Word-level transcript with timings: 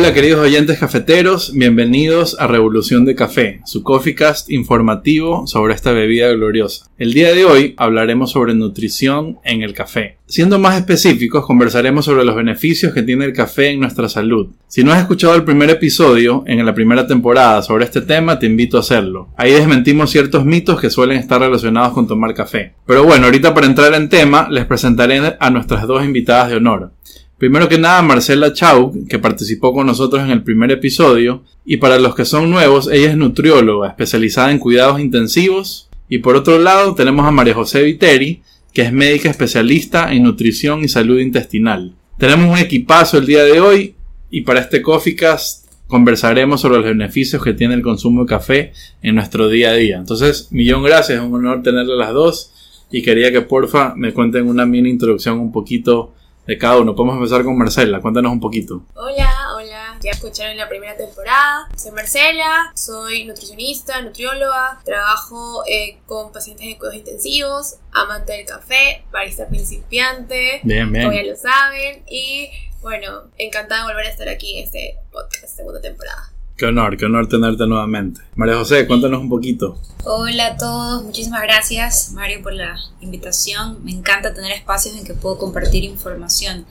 Hola 0.00 0.14
queridos 0.14 0.40
oyentes 0.40 0.78
cafeteros, 0.78 1.52
bienvenidos 1.54 2.34
a 2.40 2.46
Revolución 2.46 3.04
de 3.04 3.14
Café, 3.14 3.60
su 3.66 3.82
coffeecast 3.82 4.50
informativo 4.50 5.46
sobre 5.46 5.74
esta 5.74 5.92
bebida 5.92 6.28
gloriosa. 6.28 6.86
El 6.96 7.12
día 7.12 7.34
de 7.34 7.44
hoy 7.44 7.74
hablaremos 7.76 8.30
sobre 8.30 8.54
nutrición 8.54 9.40
en 9.44 9.60
el 9.60 9.74
café. 9.74 10.16
Siendo 10.24 10.58
más 10.58 10.78
específicos, 10.78 11.44
conversaremos 11.44 12.06
sobre 12.06 12.24
los 12.24 12.34
beneficios 12.34 12.94
que 12.94 13.02
tiene 13.02 13.26
el 13.26 13.34
café 13.34 13.68
en 13.68 13.80
nuestra 13.80 14.08
salud. 14.08 14.48
Si 14.68 14.82
no 14.82 14.90
has 14.90 15.00
escuchado 15.00 15.34
el 15.34 15.44
primer 15.44 15.68
episodio 15.68 16.44
en 16.46 16.64
la 16.64 16.72
primera 16.72 17.06
temporada 17.06 17.60
sobre 17.60 17.84
este 17.84 18.00
tema, 18.00 18.38
te 18.38 18.46
invito 18.46 18.78
a 18.78 18.80
hacerlo. 18.80 19.28
Ahí 19.36 19.52
desmentimos 19.52 20.10
ciertos 20.10 20.46
mitos 20.46 20.80
que 20.80 20.88
suelen 20.88 21.18
estar 21.18 21.42
relacionados 21.42 21.92
con 21.92 22.06
tomar 22.06 22.32
café. 22.32 22.72
Pero 22.86 23.04
bueno, 23.04 23.26
ahorita 23.26 23.52
para 23.52 23.66
entrar 23.66 23.92
en 23.92 24.08
tema, 24.08 24.48
les 24.50 24.64
presentaré 24.64 25.36
a 25.38 25.50
nuestras 25.50 25.86
dos 25.86 26.02
invitadas 26.02 26.48
de 26.48 26.56
honor. 26.56 26.92
Primero 27.40 27.70
que 27.70 27.78
nada, 27.78 28.02
Marcela 28.02 28.52
Chau, 28.52 28.92
que 29.08 29.18
participó 29.18 29.72
con 29.72 29.86
nosotros 29.86 30.22
en 30.22 30.30
el 30.30 30.42
primer 30.42 30.70
episodio, 30.72 31.42
y 31.64 31.78
para 31.78 31.98
los 31.98 32.14
que 32.14 32.26
son 32.26 32.50
nuevos, 32.50 32.90
ella 32.92 33.12
es 33.12 33.16
nutrióloga, 33.16 33.88
especializada 33.88 34.52
en 34.52 34.58
cuidados 34.58 35.00
intensivos. 35.00 35.88
Y 36.10 36.18
por 36.18 36.36
otro 36.36 36.58
lado, 36.58 36.94
tenemos 36.94 37.24
a 37.24 37.30
María 37.30 37.54
José 37.54 37.82
Viteri, 37.82 38.42
que 38.74 38.82
es 38.82 38.92
médica 38.92 39.30
especialista 39.30 40.12
en 40.12 40.24
nutrición 40.24 40.84
y 40.84 40.88
salud 40.88 41.18
intestinal. 41.18 41.94
Tenemos 42.18 42.52
un 42.52 42.58
equipazo 42.58 43.16
el 43.16 43.24
día 43.24 43.42
de 43.42 43.58
hoy, 43.58 43.94
y 44.30 44.42
para 44.42 44.60
este 44.60 44.82
Coffeecast 44.82 45.66
conversaremos 45.86 46.60
sobre 46.60 46.76
los 46.76 46.84
beneficios 46.84 47.42
que 47.42 47.54
tiene 47.54 47.72
el 47.72 47.80
consumo 47.80 48.24
de 48.24 48.28
café 48.28 48.72
en 49.00 49.14
nuestro 49.14 49.48
día 49.48 49.70
a 49.70 49.74
día. 49.76 49.96
Entonces, 49.96 50.48
millón 50.50 50.82
gracias, 50.82 51.18
es 51.18 51.24
un 51.24 51.34
honor 51.36 51.62
tenerle 51.62 51.96
las 51.96 52.12
dos, 52.12 52.52
y 52.92 53.00
quería 53.00 53.32
que 53.32 53.40
porfa 53.40 53.94
me 53.96 54.12
cuenten 54.12 54.46
una 54.46 54.66
mini 54.66 54.90
introducción 54.90 55.40
un 55.40 55.52
poquito 55.52 56.12
de 56.50 56.58
cada 56.58 56.78
uno. 56.78 56.96
Podemos 56.96 57.16
empezar 57.16 57.44
con 57.44 57.56
Marcela, 57.56 58.00
cuéntanos 58.00 58.32
un 58.32 58.40
poquito. 58.40 58.82
Hola, 58.94 59.54
hola, 59.54 59.96
ya 60.02 60.10
escucharon 60.10 60.56
la 60.56 60.68
primera 60.68 60.96
temporada. 60.96 61.68
Soy 61.76 61.92
Marcela, 61.92 62.72
soy 62.74 63.24
nutricionista, 63.24 64.02
nutrióloga, 64.02 64.80
trabajo 64.84 65.62
eh, 65.68 65.98
con 66.06 66.32
pacientes 66.32 66.66
de 66.66 66.76
cuidados 66.76 66.98
intensivos, 66.98 67.76
amante 67.92 68.32
del 68.32 68.46
café, 68.46 69.04
barista 69.12 69.46
principiante, 69.46 70.60
bien, 70.64 70.90
bien. 70.90 71.04
como 71.04 71.16
ya 71.16 71.22
lo 71.22 71.36
saben, 71.36 72.02
y 72.10 72.50
bueno, 72.82 73.30
encantada 73.38 73.82
de 73.82 73.92
volver 73.92 74.06
a 74.06 74.10
estar 74.10 74.28
aquí 74.28 74.58
en 74.58 74.64
este 74.64 74.96
podcast, 75.12 75.54
segunda 75.54 75.80
temporada. 75.80 76.32
Qué 76.60 76.66
honor, 76.66 76.98
qué 76.98 77.06
honor 77.06 77.26
tenerte 77.26 77.66
nuevamente. 77.66 78.20
María 78.36 78.56
José, 78.56 78.86
cuéntanos 78.86 79.22
un 79.22 79.30
poquito. 79.30 79.80
Hola 80.04 80.48
a 80.48 80.56
todos, 80.58 81.02
muchísimas 81.04 81.40
gracias 81.40 82.12
Mario 82.12 82.42
por 82.42 82.52
la 82.52 82.78
invitación. 83.00 83.82
Me 83.82 83.92
encanta 83.92 84.34
tener 84.34 84.52
espacios 84.52 84.94
en 84.94 85.06
que 85.06 85.14
puedo 85.14 85.38
compartir 85.38 85.84
información. 85.84 86.66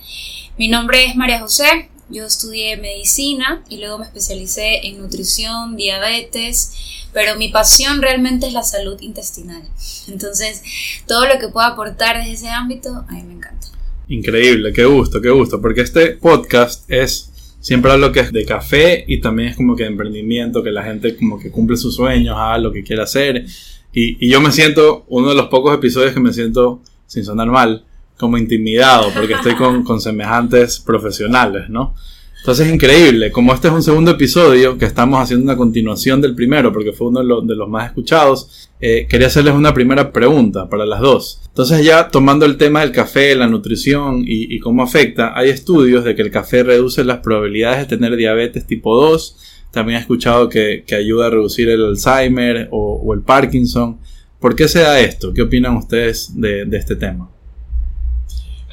Mi 0.59 0.67
nombre 0.67 1.05
es 1.05 1.15
María 1.15 1.39
José, 1.39 1.89
yo 2.07 2.27
estudié 2.27 2.77
medicina 2.77 3.63
y 3.67 3.79
luego 3.79 3.97
me 3.97 4.05
especialicé 4.05 4.85
en 4.85 4.99
nutrición, 5.01 5.75
diabetes, 5.75 6.71
pero 7.11 7.35
mi 7.37 7.49
pasión 7.49 7.99
realmente 7.99 8.45
es 8.45 8.53
la 8.53 8.61
salud 8.61 9.01
intestinal. 9.01 9.63
Entonces, 10.07 10.61
todo 11.07 11.25
lo 11.25 11.39
que 11.39 11.47
pueda 11.47 11.69
aportar 11.69 12.19
desde 12.19 12.33
ese 12.33 12.49
ámbito, 12.49 13.05
a 13.07 13.13
mí 13.13 13.23
me 13.23 13.33
encanta. 13.33 13.69
Increíble, 14.07 14.71
qué 14.71 14.85
gusto, 14.85 15.19
qué 15.19 15.31
gusto, 15.31 15.59
porque 15.59 15.81
este 15.81 16.11
podcast 16.11 16.83
es 16.91 17.28
siempre 17.59 17.91
hablo 17.91 18.11
que 18.11 18.21
es 18.21 18.31
de 18.31 18.45
café 18.45 19.03
y 19.07 19.19
también 19.19 19.49
es 19.49 19.55
como 19.55 19.75
que 19.75 19.83
de 19.83 19.89
emprendimiento, 19.89 20.63
que 20.63 20.71
la 20.71 20.83
gente 20.83 21.15
como 21.15 21.39
que 21.39 21.51
cumple 21.51 21.77
sus 21.77 21.95
sueños, 21.95 22.35
haga 22.37 22.57
lo 22.57 22.71
que 22.71 22.83
quiere 22.83 23.01
hacer. 23.01 23.45
Y, 23.93 24.25
y 24.25 24.29
yo 24.29 24.41
me 24.41 24.51
siento, 24.51 25.05
uno 25.07 25.29
de 25.29 25.35
los 25.35 25.47
pocos 25.47 25.75
episodios 25.75 26.13
que 26.13 26.19
me 26.19 26.33
siento, 26.33 26.81
sin 27.05 27.23
sonar 27.23 27.47
mal, 27.47 27.85
como 28.17 28.37
intimidado, 28.37 29.11
porque 29.13 29.33
estoy 29.33 29.55
con, 29.55 29.83
con 29.83 30.01
semejantes 30.01 30.79
profesionales, 30.79 31.69
¿no? 31.69 31.95
Entonces 32.39 32.67
es 32.67 32.73
increíble, 32.73 33.31
como 33.31 33.53
este 33.53 33.67
es 33.67 33.73
un 33.73 33.83
segundo 33.83 34.11
episodio 34.11 34.77
que 34.77 34.85
estamos 34.85 35.21
haciendo 35.21 35.43
una 35.43 35.57
continuación 35.57 36.21
del 36.21 36.35
primero, 36.35 36.71
porque 36.71 36.93
fue 36.93 37.07
uno 37.07 37.19
de, 37.19 37.55
los, 37.55 37.67
más 37.67 37.87
escuchados, 37.87 38.69
eh, 38.79 39.07
quería 39.09 39.27
hacerles 39.27 39.53
una 39.53 39.73
primera 39.73 40.13
pregunta 40.13 40.69
para 40.69 40.85
las 40.85 41.01
dos. 41.01 41.41
Entonces 41.49 41.83
ya 41.83 42.07
tomando 42.07 42.45
el 42.45 42.57
tema 42.57 42.79
del 42.79 42.93
café, 42.93 43.35
la 43.35 43.47
nutrición 43.47 44.23
y, 44.25 44.57
cómo 44.59 44.83
afecta, 44.83 45.37
hay 45.37 45.49
estudios 45.49 46.05
de 46.05 46.15
que 46.15 46.21
el 46.21 46.31
café 46.31 46.63
reduce 46.63 47.03
las 47.03 47.19
probabilidades 47.19 47.79
de 47.81 47.97
tener 47.97 48.15
diabetes 48.15 48.65
tipo 48.65 48.95
2, 48.95 49.67
también 49.71 49.97
he 49.97 50.01
escuchado 50.01 50.47
que, 50.47 50.85
ayuda 50.97 51.27
a 51.27 51.29
reducir 51.31 51.69
el 51.69 51.85
Alzheimer 51.85 52.69
o, 52.71 53.01
o, 53.05 53.13
el 53.13 53.21
Parkinson. 53.21 53.99
¿Por 54.39 54.55
qué 54.55 54.69
se 54.69 54.79
da 54.79 54.99
esto? 55.01 55.33
¿Qué 55.33 55.41
opinan 55.41 55.75
ustedes 55.75 56.31
de, 56.39 56.63
de 56.63 56.77
este 56.77 56.95
tema? 56.95 57.29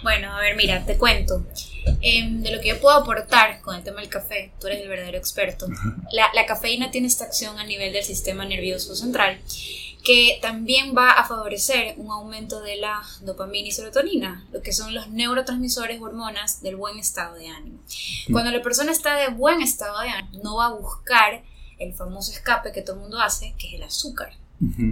Bueno, 0.04 0.30
a 0.30 0.40
ver, 0.40 0.56
mira, 0.56 0.86
te 0.86 0.96
cuento. 0.96 1.44
Eh, 2.00 2.28
de 2.28 2.50
lo 2.50 2.60
que 2.60 2.68
yo 2.68 2.80
puedo 2.80 2.96
aportar 2.96 3.60
con 3.62 3.76
el 3.76 3.82
tema 3.82 4.00
del 4.00 4.08
café, 4.08 4.52
tú 4.60 4.66
eres 4.66 4.80
el 4.82 4.88
verdadero 4.88 5.18
experto. 5.18 5.66
La, 6.12 6.28
la, 6.34 6.46
cafeína 6.46 6.90
tiene 6.90 7.06
esta 7.06 7.24
acción 7.24 7.58
a 7.58 7.64
nivel 7.64 7.92
del 7.92 8.04
sistema 8.04 8.44
nervioso 8.44 8.94
central 8.94 9.38
que 10.06 10.38
también 10.40 10.94
va 10.96 11.10
a 11.10 11.26
favorecer 11.26 11.94
un 11.96 12.12
aumento 12.12 12.60
de 12.60 12.76
la 12.76 13.02
dopamina 13.22 13.66
y 13.66 13.72
serotonina, 13.72 14.46
lo 14.52 14.62
que 14.62 14.72
son 14.72 14.94
los 14.94 15.08
neurotransmisores 15.08 16.00
hormonas 16.00 16.62
del 16.62 16.76
buen 16.76 17.00
estado 17.00 17.34
de 17.34 17.48
ánimo. 17.48 17.80
Cuando 18.30 18.52
la 18.52 18.62
persona 18.62 18.92
está 18.92 19.16
de 19.16 19.30
buen 19.30 19.60
estado 19.60 20.00
de 20.00 20.10
ánimo, 20.10 20.44
no 20.44 20.56
va 20.58 20.66
a 20.66 20.74
buscar 20.74 21.42
el 21.80 21.92
famoso 21.92 22.30
escape 22.30 22.70
que 22.70 22.82
todo 22.82 22.94
el 22.94 23.02
mundo 23.02 23.18
hace, 23.18 23.56
que 23.58 23.66
es 23.66 23.74
el 23.74 23.82
azúcar. 23.82 24.32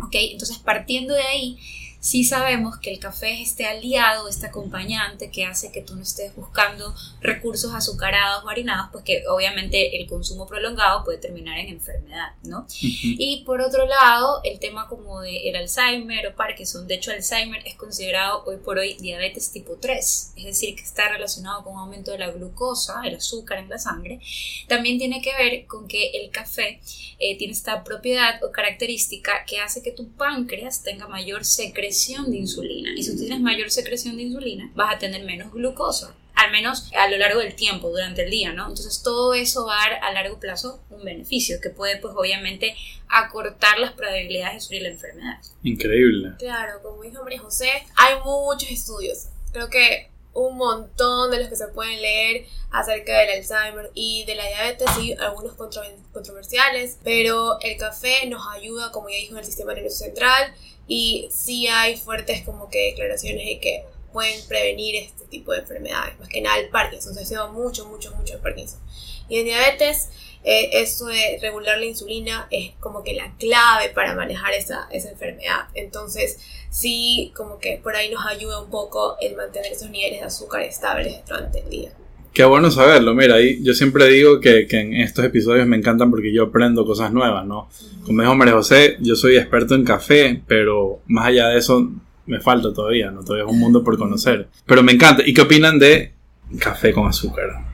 ¿Okay? 0.04 0.32
Entonces, 0.32 0.58
partiendo 0.58 1.14
de 1.14 1.22
ahí, 1.22 1.58
sí 2.04 2.22
sabemos 2.22 2.76
que 2.76 2.92
el 2.92 2.98
café 2.98 3.32
es 3.32 3.48
este 3.48 3.64
aliado, 3.64 4.28
este 4.28 4.44
acompañante 4.44 5.30
que 5.30 5.46
hace 5.46 5.72
que 5.72 5.80
tú 5.80 5.96
no 5.96 6.02
estés 6.02 6.36
buscando 6.36 6.94
recursos 7.22 7.72
azucarados 7.72 8.44
o 8.44 8.50
harinados, 8.50 8.90
pues 8.92 9.04
que 9.04 9.24
obviamente 9.26 9.98
el 9.98 10.06
consumo 10.06 10.46
prolongado 10.46 11.02
puede 11.02 11.16
terminar 11.16 11.56
en 11.56 11.68
enfermedad, 11.68 12.32
¿no? 12.42 12.58
Uh 12.58 12.64
-huh. 12.64 13.16
Y 13.18 13.42
por 13.46 13.62
otro 13.62 13.86
lado, 13.86 14.42
el 14.44 14.58
tema 14.58 14.86
como 14.86 15.22
de 15.22 15.48
el 15.48 15.56
Alzheimer 15.56 16.26
o 16.26 16.36
Parkinson, 16.36 16.86
de 16.86 16.96
hecho 16.96 17.10
Alzheimer 17.10 17.66
es 17.66 17.74
considerado 17.74 18.44
hoy 18.44 18.58
por 18.58 18.76
hoy 18.76 18.98
diabetes 19.00 19.50
tipo 19.50 19.76
3, 19.80 20.32
es 20.36 20.44
decir, 20.44 20.76
que 20.76 20.82
está 20.82 21.08
relacionado 21.08 21.64
con 21.64 21.72
un 21.72 21.78
aumento 21.78 22.10
de 22.10 22.18
la 22.18 22.30
glucosa, 22.30 23.00
el 23.06 23.14
azúcar 23.14 23.60
en 23.60 23.70
la 23.70 23.78
sangre, 23.78 24.20
también 24.68 24.98
tiene 24.98 25.22
que 25.22 25.34
ver 25.38 25.66
con 25.66 25.88
que 25.88 26.10
el 26.10 26.30
café 26.30 26.82
eh, 27.18 27.38
tiene 27.38 27.54
esta 27.54 27.82
propiedad 27.82 28.44
o 28.44 28.52
característica 28.52 29.46
que 29.46 29.58
hace 29.60 29.82
que 29.82 29.90
tu 29.90 30.10
páncreas 30.10 30.82
tenga 30.82 31.08
mayor 31.08 31.46
secreción 31.46 31.93
de 32.30 32.36
insulina. 32.36 32.90
Y 32.96 33.02
si 33.02 33.12
tú 33.12 33.18
tienes 33.18 33.40
mayor 33.40 33.70
secreción 33.70 34.16
de 34.16 34.24
insulina, 34.24 34.70
vas 34.74 34.94
a 34.94 34.98
tener 34.98 35.24
menos 35.24 35.52
glucosa. 35.52 36.14
Al 36.34 36.50
menos 36.50 36.90
a 36.98 37.08
lo 37.08 37.16
largo 37.16 37.40
del 37.40 37.54
tiempo, 37.54 37.90
durante 37.90 38.24
el 38.24 38.30
día, 38.30 38.52
¿no? 38.52 38.68
Entonces 38.68 39.02
todo 39.02 39.34
eso 39.34 39.66
va 39.66 39.76
a 39.76 39.90
dar 39.90 40.04
a 40.04 40.12
largo 40.12 40.40
plazo 40.40 40.82
un 40.90 41.04
beneficio 41.04 41.60
que 41.62 41.70
puede, 41.70 41.98
pues 41.98 42.12
obviamente, 42.16 42.74
acortar 43.08 43.78
las 43.78 43.92
probabilidades 43.92 44.54
de 44.54 44.60
sufrir 44.60 44.82
la 44.82 44.88
enfermedad. 44.88 45.38
Increíble. 45.62 46.32
Claro, 46.38 46.82
como 46.82 47.02
dijo 47.02 47.22
María 47.22 47.40
José, 47.40 47.70
hay 47.94 48.16
muchos 48.24 48.68
estudios. 48.70 49.28
Creo 49.52 49.70
que 49.70 50.10
un 50.34 50.56
montón 50.56 51.30
de 51.30 51.38
los 51.38 51.48
que 51.48 51.56
se 51.56 51.68
pueden 51.68 52.00
leer 52.02 52.46
acerca 52.70 53.18
del 53.18 53.38
Alzheimer 53.38 53.90
y 53.94 54.24
de 54.24 54.34
la 54.34 54.46
diabetes 54.46 54.88
y 55.00 55.12
algunos 55.14 55.54
controversiales, 55.54 56.98
pero 57.02 57.58
el 57.60 57.76
café 57.76 58.26
nos 58.26 58.46
ayuda, 58.52 58.90
como 58.92 59.08
ya 59.08 59.16
dijo, 59.16 59.32
en 59.32 59.38
el 59.38 59.44
sistema 59.44 59.74
nervioso 59.74 60.04
central 60.04 60.54
y 60.86 61.28
sí 61.30 61.66
hay 61.68 61.96
fuertes 61.96 62.42
como 62.44 62.68
que 62.68 62.90
declaraciones 62.90 63.46
de 63.46 63.60
que 63.60 63.84
pueden 64.12 64.46
prevenir 64.46 64.96
este 64.96 65.24
tipo 65.24 65.52
de 65.52 65.58
enfermedades, 65.58 66.18
más 66.20 66.28
que 66.28 66.40
nada 66.40 66.58
el 66.58 66.68
Parkinson, 66.68 67.14
se 67.14 67.24
lleva 67.24 67.48
mucho, 67.48 67.86
mucho, 67.86 68.14
mucho 68.14 68.34
el 68.34 68.40
Parkinson. 68.40 68.80
Y 69.28 69.38
en 69.38 69.46
diabetes, 69.46 70.10
eh, 70.44 70.82
esto 70.82 71.06
de 71.06 71.38
regular 71.40 71.78
la 71.78 71.86
insulina 71.86 72.46
es 72.50 72.72
como 72.78 73.02
que 73.02 73.14
la 73.14 73.34
clave 73.38 73.88
para 73.94 74.14
manejar 74.14 74.52
esa, 74.52 74.86
esa 74.92 75.10
enfermedad. 75.10 75.68
Entonces, 75.74 76.38
sí, 76.70 77.32
como 77.34 77.58
que 77.58 77.80
por 77.82 77.96
ahí 77.96 78.10
nos 78.10 78.24
ayuda 78.26 78.62
un 78.62 78.70
poco 78.70 79.16
el 79.20 79.36
mantener 79.36 79.72
esos 79.72 79.90
niveles 79.90 80.20
de 80.20 80.26
azúcar 80.26 80.62
estables 80.62 81.22
durante 81.26 81.60
el 81.60 81.70
día. 81.70 81.92
Qué 82.34 82.44
bueno 82.44 82.70
saberlo, 82.70 83.14
mira, 83.14 83.36
yo 83.62 83.74
siempre 83.74 84.08
digo 84.08 84.40
que, 84.40 84.66
que, 84.66 84.80
en 84.80 84.94
estos 84.94 85.24
episodios 85.24 85.68
me 85.68 85.76
encantan 85.76 86.10
porque 86.10 86.34
yo 86.34 86.44
aprendo 86.44 86.84
cosas 86.84 87.12
nuevas, 87.12 87.46
¿no? 87.46 87.68
Como 88.04 88.20
dijo 88.20 88.34
María 88.34 88.54
José, 88.54 88.96
yo 89.00 89.14
soy 89.14 89.36
experto 89.36 89.76
en 89.76 89.84
café, 89.84 90.42
pero 90.48 91.00
más 91.06 91.26
allá 91.26 91.48
de 91.50 91.58
eso 91.58 91.92
me 92.26 92.40
falta 92.40 92.72
todavía, 92.72 93.10
¿no? 93.10 93.22
Todavía 93.22 93.44
es 93.44 93.50
un 93.50 93.60
mundo 93.60 93.84
por 93.84 93.96
conocer. 93.96 94.48
Pero 94.66 94.82
me 94.82 94.92
encanta. 94.92 95.22
¿Y 95.24 95.32
qué 95.32 95.42
opinan 95.42 95.78
de 95.78 96.12
café 96.58 96.92
con 96.92 97.06
azúcar? 97.06 97.73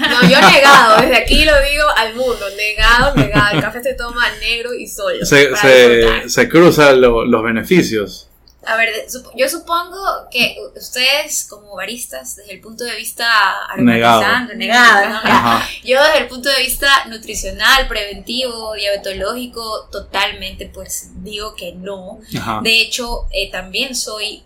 No, 0.00 0.22
yo 0.22 0.40
negado, 0.50 1.00
desde 1.02 1.16
aquí 1.16 1.44
lo 1.44 1.52
digo 1.62 1.84
al 1.96 2.14
mundo, 2.14 2.46
negado, 2.56 3.14
negado. 3.14 3.54
El 3.54 3.60
café 3.60 3.82
se 3.82 3.94
toma 3.94 4.28
negro 4.40 4.74
y 4.74 4.86
solo. 4.86 5.24
Se, 5.24 5.54
se, 5.56 6.28
se 6.28 6.48
cruzan 6.48 7.00
lo, 7.00 7.24
los 7.24 7.42
beneficios. 7.42 8.28
A 8.64 8.76
ver, 8.76 8.90
yo 9.34 9.48
supongo 9.48 10.28
que 10.30 10.56
ustedes 10.76 11.46
como 11.48 11.74
baristas, 11.74 12.36
desde 12.36 12.52
el 12.52 12.60
punto 12.60 12.84
de 12.84 12.94
vista 12.94 13.28
negado, 13.76 14.54
negado 14.54 15.08
¿no? 15.08 15.60
yo 15.84 16.00
desde 16.00 16.18
el 16.18 16.28
punto 16.28 16.48
de 16.48 16.60
vista 16.60 17.06
nutricional, 17.06 17.88
preventivo, 17.88 18.74
diabetológico, 18.74 19.88
totalmente 19.90 20.70
pues 20.72 21.10
digo 21.24 21.56
que 21.56 21.72
no. 21.72 22.20
Ajá. 22.38 22.60
De 22.62 22.80
hecho, 22.80 23.26
eh, 23.32 23.50
también 23.50 23.96
soy 23.96 24.44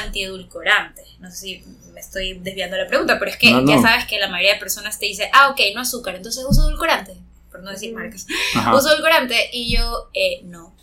antiedulcorante. 0.00 1.02
No 1.18 1.30
sé 1.30 1.36
si 1.36 1.64
me 1.92 2.00
estoy 2.00 2.38
desviando 2.38 2.76
la 2.76 2.86
pregunta, 2.86 3.18
pero 3.18 3.30
es 3.30 3.36
que 3.36 3.50
ya 3.66 3.80
sabes 3.80 4.06
que 4.06 4.18
la 4.18 4.28
mayoría 4.28 4.54
de 4.54 4.60
personas 4.60 4.98
te 4.98 5.06
dice, 5.06 5.30
ah, 5.32 5.50
ok, 5.50 5.60
no 5.74 5.80
azúcar, 5.80 6.14
entonces 6.16 6.44
uso 6.48 6.68
edulcorante 6.68 7.16
por 7.52 7.62
no 7.62 7.70
decir 7.70 7.94
marcas, 7.94 8.26
uso 8.74 8.90
edulcorante 8.90 9.50
y 9.52 9.76
yo 9.76 10.08
eh, 10.14 10.40
no. 10.44 10.74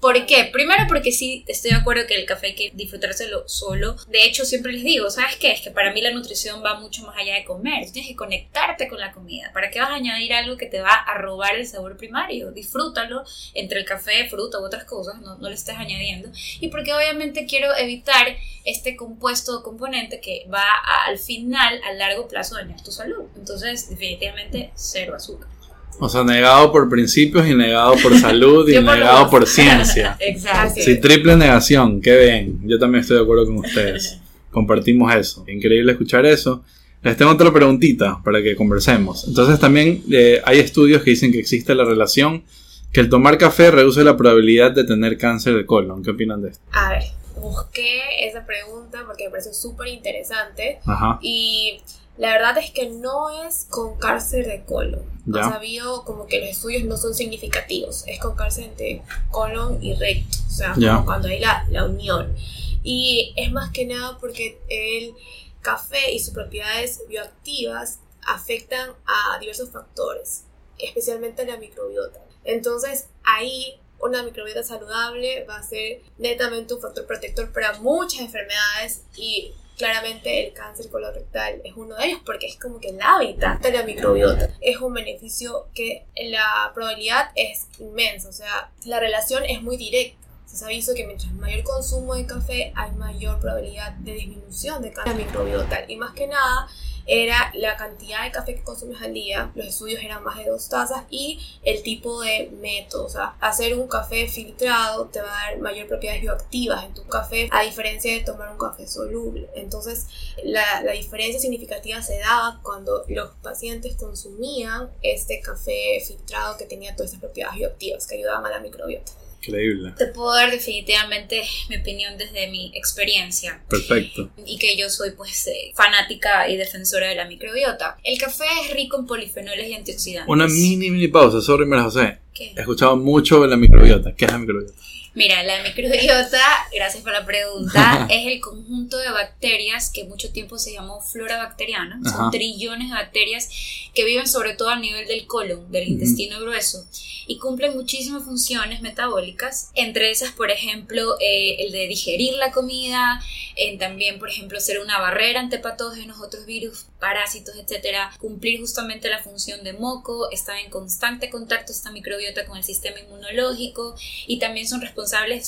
¿Por 0.00 0.24
qué? 0.24 0.48
Primero 0.50 0.84
porque 0.88 1.12
sí 1.12 1.44
estoy 1.46 1.72
de 1.72 1.76
acuerdo 1.76 2.06
que 2.06 2.14
el 2.14 2.24
café 2.24 2.48
hay 2.48 2.54
que 2.54 2.70
disfrutárselo 2.72 3.46
solo. 3.46 3.96
De 4.08 4.24
hecho, 4.24 4.46
siempre 4.46 4.72
les 4.72 4.82
digo, 4.82 5.10
¿sabes 5.10 5.36
qué? 5.36 5.52
Es 5.52 5.60
que 5.60 5.70
para 5.70 5.92
mí 5.92 6.00
la 6.00 6.10
nutrición 6.10 6.64
va 6.64 6.80
mucho 6.80 7.02
más 7.02 7.18
allá 7.18 7.34
de 7.34 7.44
comer. 7.44 7.90
Tienes 7.92 8.08
que 8.10 8.16
conectarte 8.16 8.88
con 8.88 8.98
la 8.98 9.12
comida. 9.12 9.50
¿Para 9.52 9.70
qué 9.70 9.78
vas 9.78 9.90
a 9.90 9.96
añadir 9.96 10.32
algo 10.32 10.56
que 10.56 10.64
te 10.64 10.80
va 10.80 10.94
a 10.94 11.18
robar 11.18 11.54
el 11.56 11.66
sabor 11.66 11.98
primario? 11.98 12.50
Disfrútalo 12.50 13.24
entre 13.52 13.80
el 13.80 13.84
café, 13.84 14.26
fruta 14.30 14.58
u 14.58 14.64
otras 14.64 14.84
cosas, 14.84 15.20
no, 15.20 15.36
no 15.36 15.48
le 15.50 15.54
estés 15.54 15.76
añadiendo. 15.76 16.30
Y 16.60 16.68
porque 16.68 16.94
obviamente 16.94 17.44
quiero 17.44 17.76
evitar 17.76 18.38
este 18.64 18.96
compuesto 18.96 19.58
o 19.58 19.62
componente 19.62 20.20
que 20.20 20.46
va 20.52 20.64
al 21.06 21.18
final, 21.18 21.78
a 21.84 21.92
largo 21.92 22.26
plazo, 22.26 22.54
dañar 22.54 22.82
tu 22.82 22.90
salud. 22.90 23.26
Entonces, 23.36 23.90
definitivamente, 23.90 24.70
cero 24.74 25.14
azúcar. 25.14 25.59
O 25.98 26.08
sea, 26.08 26.24
negado 26.24 26.72
por 26.72 26.88
principios 26.88 27.46
y 27.46 27.54
negado 27.54 27.94
por 28.02 28.16
salud 28.18 28.68
y 28.68 28.72
negado 28.82 29.28
por 29.28 29.46
ciencia. 29.46 30.16
Exacto. 30.20 30.80
Sí, 30.80 30.98
triple 30.98 31.36
negación, 31.36 32.00
qué 32.00 32.16
bien. 32.18 32.60
Yo 32.64 32.78
también 32.78 33.02
estoy 33.02 33.18
de 33.18 33.22
acuerdo 33.22 33.46
con 33.46 33.58
ustedes. 33.58 34.18
Compartimos 34.50 35.14
eso. 35.14 35.44
Increíble 35.48 35.92
escuchar 35.92 36.24
eso. 36.26 36.64
Les 37.02 37.16
tengo 37.16 37.30
otra 37.32 37.52
preguntita 37.52 38.20
para 38.24 38.42
que 38.42 38.56
conversemos. 38.56 39.26
Entonces 39.26 39.58
también 39.58 40.02
eh, 40.10 40.40
hay 40.44 40.58
estudios 40.58 41.02
que 41.02 41.10
dicen 41.10 41.32
que 41.32 41.38
existe 41.38 41.74
la 41.74 41.84
relación 41.84 42.44
que 42.92 43.00
el 43.00 43.08
tomar 43.08 43.38
café 43.38 43.70
reduce 43.70 44.02
la 44.02 44.16
probabilidad 44.16 44.72
de 44.72 44.84
tener 44.84 45.16
cáncer 45.16 45.54
de 45.54 45.64
colon. 45.64 46.02
¿Qué 46.02 46.10
opinan 46.10 46.42
de 46.42 46.50
esto? 46.50 46.64
A 46.72 46.90
ver, 46.90 47.04
busqué 47.40 48.26
esa 48.26 48.44
pregunta 48.44 49.04
porque 49.06 49.24
me 49.24 49.30
parece 49.30 49.54
súper 49.54 49.88
interesante. 49.88 50.80
Ajá. 50.84 51.18
Y 51.22 51.80
la 52.18 52.32
verdad 52.32 52.58
es 52.58 52.70
que 52.70 52.90
no 52.90 53.30
es 53.46 53.66
con 53.70 53.96
cáncer 53.98 54.46
de 54.46 54.64
colon. 54.64 55.02
Ya. 55.32 55.46
O 55.46 55.60
sea, 55.60 56.04
como 56.04 56.26
que 56.26 56.40
los 56.40 56.48
estudios 56.50 56.84
no 56.84 56.96
son 56.96 57.14
significativos. 57.14 58.04
Es 58.06 58.18
con 58.20 58.34
entre 58.58 59.02
colon 59.30 59.82
y 59.82 59.94
recto. 59.94 60.38
O 60.46 60.50
sea, 60.50 60.74
cuando 61.04 61.28
hay 61.28 61.40
la, 61.40 61.66
la 61.70 61.84
unión. 61.84 62.34
Y 62.82 63.34
es 63.36 63.52
más 63.52 63.70
que 63.70 63.86
nada 63.86 64.18
porque 64.18 64.60
el 64.68 65.14
café 65.60 66.12
y 66.12 66.18
sus 66.18 66.32
propiedades 66.32 67.02
bioactivas 67.08 68.00
afectan 68.26 68.90
a 69.06 69.38
diversos 69.38 69.70
factores, 69.70 70.44
especialmente 70.78 71.44
la 71.44 71.56
microbiota. 71.58 72.20
Entonces, 72.44 73.08
ahí 73.22 73.80
una 74.00 74.22
microbiota 74.22 74.62
saludable 74.62 75.44
va 75.44 75.58
a 75.58 75.62
ser 75.62 76.02
netamente 76.18 76.74
un 76.74 76.80
factor 76.80 77.06
protector 77.06 77.52
para 77.52 77.78
muchas 77.80 78.20
enfermedades 78.20 79.02
y 79.14 79.52
Claramente 79.80 80.46
el 80.46 80.52
cáncer 80.52 80.90
colorectal 80.90 81.62
es 81.64 81.72
uno 81.74 81.96
de 81.96 82.08
ellos 82.08 82.20
porque 82.26 82.46
es 82.46 82.58
como 82.58 82.78
que 82.80 82.90
el 82.90 83.00
hábitat 83.00 83.62
de 83.62 83.72
la 83.72 83.82
microbiota. 83.82 84.50
Es 84.60 84.76
un 84.76 84.92
beneficio 84.92 85.68
que 85.74 86.04
la 86.22 86.70
probabilidad 86.74 87.30
es 87.34 87.66
inmensa, 87.78 88.28
o 88.28 88.32
sea, 88.32 88.70
la 88.84 89.00
relación 89.00 89.42
es 89.46 89.62
muy 89.62 89.78
directa. 89.78 90.18
Se 90.44 90.62
ha 90.66 90.68
visto 90.68 90.92
que 90.94 91.06
mientras 91.06 91.32
mayor 91.32 91.62
consumo 91.62 92.14
de 92.14 92.26
café 92.26 92.74
hay 92.76 92.90
mayor 92.90 93.40
probabilidad 93.40 93.92
de 93.92 94.12
disminución 94.12 94.82
de 94.82 94.92
cáncer 94.92 95.16
microbiota 95.16 95.82
y 95.88 95.96
más 95.96 96.12
que 96.12 96.26
nada 96.26 96.68
era 97.10 97.50
la 97.54 97.76
cantidad 97.76 98.22
de 98.22 98.30
café 98.30 98.54
que 98.54 98.62
consumes 98.62 99.02
al 99.02 99.12
día, 99.12 99.50
los 99.56 99.66
estudios 99.66 100.00
eran 100.00 100.22
más 100.22 100.38
de 100.38 100.44
dos 100.44 100.68
tazas 100.68 101.04
y 101.10 101.40
el 101.64 101.82
tipo 101.82 102.20
de 102.22 102.50
método, 102.60 103.06
o 103.06 103.08
sea, 103.08 103.34
hacer 103.40 103.76
un 103.76 103.88
café 103.88 104.28
filtrado 104.28 105.06
te 105.06 105.20
va 105.20 105.26
a 105.26 105.50
dar 105.50 105.58
mayor 105.58 105.88
propiedades 105.88 106.22
bioactivas 106.22 106.84
en 106.84 106.94
tu 106.94 107.04
café 107.08 107.48
a 107.50 107.62
diferencia 107.62 108.12
de 108.12 108.20
tomar 108.20 108.52
un 108.52 108.58
café 108.58 108.86
soluble. 108.86 109.48
Entonces, 109.56 110.06
la, 110.44 110.82
la 110.82 110.92
diferencia 110.92 111.40
significativa 111.40 112.00
se 112.00 112.18
daba 112.20 112.60
cuando 112.62 113.04
los 113.08 113.30
pacientes 113.42 113.96
consumían 113.96 114.88
este 115.02 115.40
café 115.40 116.00
filtrado 116.06 116.56
que 116.58 116.66
tenía 116.66 116.94
todas 116.94 117.10
esas 117.10 117.20
propiedades 117.20 117.56
bioactivas 117.56 118.06
que 118.06 118.14
ayudaban 118.14 118.46
a 118.46 118.50
la 118.50 118.60
microbiota. 118.60 119.10
Increíble. 119.42 119.94
Te 119.96 120.06
puedo 120.06 120.34
dar 120.34 120.50
definitivamente 120.50 121.42
mi 121.70 121.76
opinión 121.76 122.18
desde 122.18 122.50
mi 122.50 122.70
experiencia. 122.74 123.62
Perfecto. 123.68 124.30
Y 124.44 124.58
que 124.58 124.76
yo 124.76 124.90
soy 124.90 125.12
pues 125.12 125.46
eh, 125.46 125.72
fanática 125.74 126.48
y 126.48 126.56
defensora 126.56 127.08
de 127.08 127.14
la 127.14 127.24
microbiota. 127.24 127.96
El 128.04 128.18
café 128.18 128.44
es 128.64 128.74
rico 128.74 128.98
en 128.98 129.06
polifenoles 129.06 129.68
y 129.68 129.74
antioxidantes. 129.74 130.30
Una 130.30 130.46
mini, 130.46 130.90
mini 130.90 131.08
pausa, 131.08 131.40
sorry, 131.40 131.64
María 131.64 131.84
José. 131.84 132.18
¿Qué? 132.34 132.52
He 132.56 132.60
escuchado 132.60 132.96
mucho 132.96 133.40
de 133.40 133.48
la 133.48 133.56
microbiota. 133.56 134.14
¿Qué 134.14 134.26
es 134.26 134.32
la 134.32 134.38
microbiota? 134.38 134.74
Mira, 135.14 135.42
la 135.42 135.62
microbiota, 135.64 136.40
gracias 136.72 137.02
por 137.02 137.12
la 137.12 137.26
pregunta, 137.26 138.06
es 138.10 138.26
el 138.26 138.40
conjunto 138.40 138.96
de 138.98 139.10
bacterias 139.10 139.90
que 139.90 140.04
mucho 140.04 140.30
tiempo 140.30 140.58
se 140.58 140.72
llamó 140.72 141.00
flora 141.00 141.38
bacteriana. 141.38 142.00
Son 142.04 142.30
trillones 142.30 142.88
de 142.88 142.94
bacterias 142.94 143.48
que 143.92 144.04
viven 144.04 144.28
sobre 144.28 144.54
todo 144.54 144.70
a 144.70 144.78
nivel 144.78 145.08
del 145.08 145.26
colon, 145.26 145.70
del 145.72 145.88
intestino 145.88 146.38
grueso, 146.40 146.86
y 147.26 147.38
cumplen 147.38 147.74
muchísimas 147.74 148.24
funciones 148.24 148.82
metabólicas. 148.82 149.70
Entre 149.74 150.10
esas, 150.10 150.30
por 150.30 150.50
ejemplo, 150.50 151.16
eh, 151.20 151.56
el 151.64 151.72
de 151.72 151.88
digerir 151.88 152.34
la 152.34 152.52
comida, 152.52 153.20
en 153.56 153.78
también, 153.78 154.18
por 154.18 154.30
ejemplo, 154.30 154.60
ser 154.60 154.80
una 154.80 155.00
barrera 155.00 155.40
ante 155.40 155.58
patógenos, 155.58 156.20
otros 156.20 156.46
virus, 156.46 156.86
parásitos, 157.00 157.56
etcétera, 157.56 158.12
cumplir 158.18 158.60
justamente 158.60 159.08
la 159.08 159.22
función 159.22 159.64
de 159.64 159.72
moco, 159.72 160.30
estar 160.30 160.56
en 160.56 160.70
constante 160.70 161.30
contacto 161.30 161.72
esta 161.72 161.90
microbiota 161.90 162.46
con 162.46 162.56
el 162.56 162.64
sistema 162.64 163.00
inmunológico 163.00 163.96
y 164.26 164.38
también 164.38 164.68
son 164.68 164.80
responsables 164.80 164.99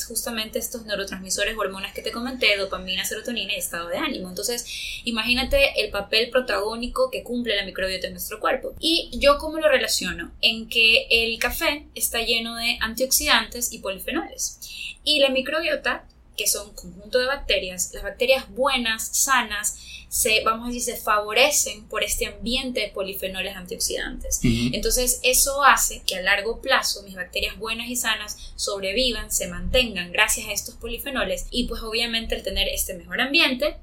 justamente 0.07 0.59
estos 0.59 0.85
neurotransmisores, 0.85 1.57
hormonas 1.57 1.95
que 1.95 2.03
te 2.03 2.13
comenté, 2.13 2.57
dopamina, 2.57 3.05
serotonina 3.05 3.53
y 3.55 3.57
estado 3.57 3.89
de 3.89 3.99
ánimo. 3.99 4.29
Entonces, 4.29 4.65
imagínate 5.05 5.83
el 5.83 5.91
papel 5.91 6.31
protagónico 6.31 7.11
que 7.11 7.23
cumple 7.23 7.57
la 7.57 7.65
microbiota 7.65 8.07
en 8.07 8.15
nuestro 8.15 8.41
cuerpo. 8.41 8.75
Y 8.79 9.11
yo 9.13 9.39
cómo 9.39 9.59
lo 9.59 9.69
relaciono? 9.69 10.33
En 10.41 10.69
que 10.69 11.07
el 11.11 11.39
café 11.39 11.87
está 11.95 12.21
lleno 12.23 12.57
de 12.57 12.79
antioxidantes 12.81 13.73
y 13.73 13.79
polifenoles. 13.79 14.59
Y 15.05 15.21
la 15.21 15.31
microbiota 15.31 16.07
que 16.37 16.47
son 16.47 16.73
conjunto 16.75 17.19
de 17.19 17.27
bacterias, 17.27 17.91
las 17.93 18.03
bacterias 18.03 18.51
buenas, 18.51 19.09
sanas, 19.17 19.77
se, 20.09 20.43
vamos 20.45 20.65
a 20.65 20.73
decir, 20.73 20.95
se 20.95 21.01
favorecen 21.01 21.89
por 21.89 22.05
este 22.05 22.27
ambiente 22.27 22.81
de 22.81 22.89
polifenoles 22.89 23.57
antioxidantes. 23.57 24.41
Entonces, 24.43 25.21
eso 25.23 25.65
hace 25.65 26.03
que 26.07 26.17
a 26.17 26.23
largo 26.23 26.61
plazo 26.61 27.03
mis 27.03 27.15
bacterias 27.15 27.57
buenas 27.57 27.89
y 27.89 27.97
sanas 27.97 28.53
sobrevivan, 28.57 29.33
se 29.33 29.49
mantengan 29.49 30.13
gracias 30.13 30.49
a 30.49 30.53
estos 30.53 30.75
polifenoles 30.75 31.47
y 31.51 31.67
pues 31.67 31.83
obviamente 31.83 32.35
al 32.35 32.43
tener 32.43 32.69
este 32.69 32.95
mejor 32.95 33.21
ambiente, 33.23 33.77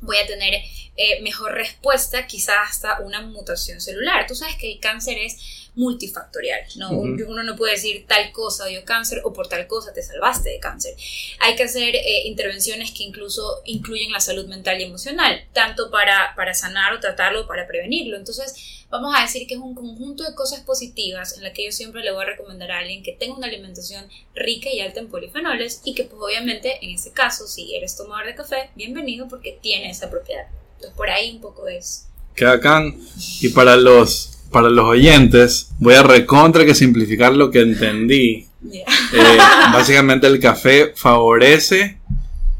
voy 0.00 0.18
a 0.18 0.26
tener 0.26 0.54
eh, 0.96 1.22
mejor 1.22 1.52
respuesta, 1.54 2.26
quizás 2.26 2.56
hasta 2.68 3.00
una 3.00 3.22
mutación 3.22 3.80
celular. 3.80 4.26
Tú 4.26 4.34
sabes 4.34 4.56
que 4.56 4.70
el 4.70 4.80
cáncer 4.80 5.16
es 5.18 5.61
multifactorial. 5.74 6.60
¿no? 6.76 6.90
Uno 6.90 7.42
no 7.42 7.56
puede 7.56 7.72
decir 7.72 8.04
tal 8.06 8.30
cosa 8.32 8.66
dio 8.66 8.84
cáncer 8.84 9.22
o 9.24 9.32
por 9.32 9.48
tal 9.48 9.66
cosa 9.66 9.92
te 9.92 10.02
salvaste 10.02 10.50
de 10.50 10.58
cáncer. 10.58 10.94
Hay 11.40 11.56
que 11.56 11.64
hacer 11.64 11.94
eh, 11.96 12.22
intervenciones 12.26 12.92
que 12.92 13.04
incluso 13.04 13.62
incluyen 13.64 14.12
la 14.12 14.20
salud 14.20 14.46
mental 14.46 14.80
y 14.80 14.84
emocional, 14.84 15.44
tanto 15.52 15.90
para, 15.90 16.34
para 16.36 16.54
sanar 16.54 16.92
o 16.92 17.00
tratarlo 17.00 17.42
o 17.42 17.46
para 17.46 17.66
prevenirlo. 17.66 18.16
Entonces, 18.16 18.84
vamos 18.90 19.14
a 19.16 19.22
decir 19.22 19.46
que 19.46 19.54
es 19.54 19.60
un 19.60 19.74
conjunto 19.74 20.24
de 20.24 20.34
cosas 20.34 20.60
positivas 20.60 21.36
en 21.38 21.44
la 21.44 21.52
que 21.52 21.64
yo 21.64 21.72
siempre 21.72 22.02
le 22.02 22.12
voy 22.12 22.22
a 22.22 22.26
recomendar 22.26 22.70
a 22.70 22.78
alguien 22.80 23.02
que 23.02 23.12
tenga 23.12 23.36
una 23.36 23.46
alimentación 23.46 24.06
rica 24.34 24.68
y 24.70 24.80
alta 24.80 25.00
en 25.00 25.08
polifenoles 25.08 25.80
y 25.84 25.94
que 25.94 26.04
pues 26.04 26.20
obviamente 26.20 26.78
en 26.82 26.90
ese 26.90 27.10
caso 27.10 27.46
si 27.46 27.74
eres 27.74 27.96
tomador 27.96 28.26
de 28.26 28.34
café, 28.34 28.70
bienvenido 28.74 29.28
porque 29.28 29.58
tiene 29.62 29.90
esa 29.90 30.10
propiedad. 30.10 30.46
Entonces 30.74 30.94
por 30.94 31.08
ahí 31.08 31.30
un 31.32 31.40
poco 31.40 31.66
es. 31.68 32.08
Qué 32.34 32.44
bacán. 32.44 33.00
Y 33.40 33.48
para 33.50 33.76
los 33.76 34.41
para 34.52 34.68
los 34.68 34.84
oyentes, 34.84 35.72
voy 35.78 35.94
a 35.94 36.02
recontra 36.02 36.64
que 36.64 36.74
simplificar 36.74 37.34
lo 37.34 37.50
que 37.50 37.60
entendí. 37.60 38.46
Eh, 38.70 38.82
básicamente 39.72 40.26
el 40.26 40.38
café 40.38 40.92
favorece 40.94 41.98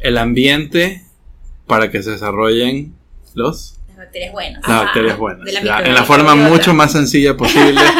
el 0.01 0.19
ambiente 0.19 1.03
para 1.67 1.91
que 1.91 2.03
se 2.03 2.13
desarrollen 2.13 2.95
los... 3.35 3.79
Las 3.89 3.99
bacterias 3.99 4.33
buenas. 4.33 4.67
Las 4.67 4.85
bacterias 4.85 5.19
buenas. 5.19 5.49
en 5.85 5.95
la 5.95 6.05
forma 6.05 6.35
mucho 6.35 6.75
más 6.75 6.93
sencilla 6.93 7.37
posible. 7.37 7.81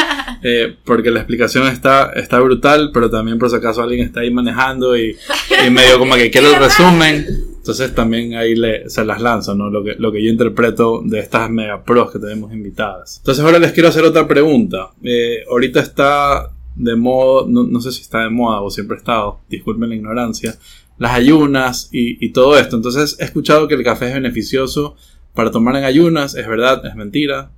Eh, 0.45 0.75
porque 0.83 1.09
la 1.09 1.21
explicación 1.21 1.67
está, 1.67 2.11
está 2.17 2.37
brutal, 2.41 2.91
pero 2.93 3.09
también 3.09 3.39
por 3.39 3.49
si 3.49 3.55
acaso 3.55 3.81
alguien 3.81 4.05
está 4.05 4.19
ahí 4.19 4.29
manejando 4.29 4.97
y, 4.97 5.17
y 5.65 5.69
medio 5.69 5.97
como 5.97 6.15
que 6.15 6.29
quiere 6.31 6.49
el 6.49 6.59
resumen. 6.59 7.52
Entonces 7.63 7.95
también 7.95 8.35
ahí 8.35 8.55
le, 8.55 8.89
se 8.89 9.05
las 9.05 9.21
lanzo, 9.21 9.55
¿no? 9.55 9.69
Lo 9.69 9.85
que, 9.85 9.95
lo 9.97 10.11
que 10.11 10.21
yo 10.21 10.29
interpreto 10.29 11.01
de 11.01 11.19
estas 11.19 11.49
mega 11.49 11.81
pros 11.81 12.11
que 12.11 12.19
tenemos 12.19 12.51
invitadas. 12.51 13.19
Entonces 13.19 13.41
ahora 13.41 13.57
les 13.57 13.71
quiero 13.71 13.87
hacer 13.87 14.03
otra 14.03 14.27
pregunta. 14.27 14.89
Eh, 15.01 15.45
ahorita 15.49 15.79
está 15.79 16.51
de 16.75 16.95
moda, 16.97 17.45
no, 17.47 17.79
sé 17.79 17.93
si 17.93 18.01
está 18.01 18.19
de 18.23 18.29
moda 18.29 18.59
o 18.59 18.69
siempre 18.69 18.97
ha 18.97 18.99
estado, 18.99 19.39
disculpen 19.47 19.87
la 19.87 19.95
ignorancia, 19.95 20.57
las 20.97 21.13
ayunas 21.13 21.87
y, 21.93 22.25
y 22.25 22.33
todo 22.33 22.59
esto. 22.59 22.75
Entonces 22.75 23.15
he 23.21 23.23
escuchado 23.23 23.69
que 23.69 23.75
el 23.75 23.83
café 23.85 24.09
es 24.09 24.13
beneficioso 24.15 24.97
para 25.33 25.49
tomar 25.49 25.77
en 25.77 25.85
ayunas, 25.85 26.35
¿es 26.35 26.45
verdad? 26.45 26.85
¿Es 26.85 26.95
mentira? 26.95 27.49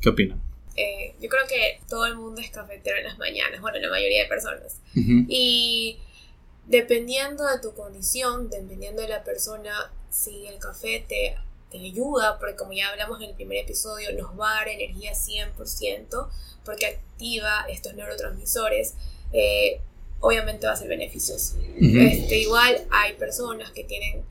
¿Qué 0.00 0.08
opinan? 0.08 0.40
Eh, 0.74 1.14
yo 1.22 1.28
creo 1.28 1.42
que 1.48 1.78
todo 1.88 2.06
el 2.06 2.16
mundo 2.16 2.40
es 2.40 2.50
cafetero 2.50 2.96
en 2.98 3.04
las 3.04 3.18
mañanas, 3.18 3.60
bueno, 3.60 3.78
la 3.78 3.88
mayoría 3.88 4.24
de 4.24 4.28
personas. 4.28 4.80
Y 4.96 5.98
dependiendo 6.66 7.46
de 7.46 7.58
tu 7.58 7.74
condición, 7.74 8.50
dependiendo 8.50 9.02
de 9.02 9.08
la 9.08 9.24
persona, 9.24 9.92
si 10.10 10.46
el 10.46 10.58
café 10.58 11.04
te, 11.06 11.36
te 11.70 11.78
ayuda, 11.78 12.38
porque 12.38 12.56
como 12.56 12.72
ya 12.72 12.88
hablamos 12.88 13.20
en 13.20 13.30
el 13.30 13.34
primer 13.34 13.58
episodio, 13.58 14.12
nos 14.16 14.38
va 14.38 14.52
a 14.52 14.54
dar 14.60 14.68
energía 14.68 15.12
100%, 15.12 16.28
porque 16.64 16.86
activa 16.86 17.66
estos 17.68 17.94
neurotransmisores, 17.94 18.94
eh, 19.32 19.80
obviamente 20.20 20.66
va 20.66 20.72
a 20.72 20.76
ser 20.76 20.88
beneficioso. 20.88 21.56
este, 21.80 22.38
igual 22.38 22.86
hay 22.90 23.14
personas 23.14 23.72
que 23.72 23.84
tienen 23.84 24.24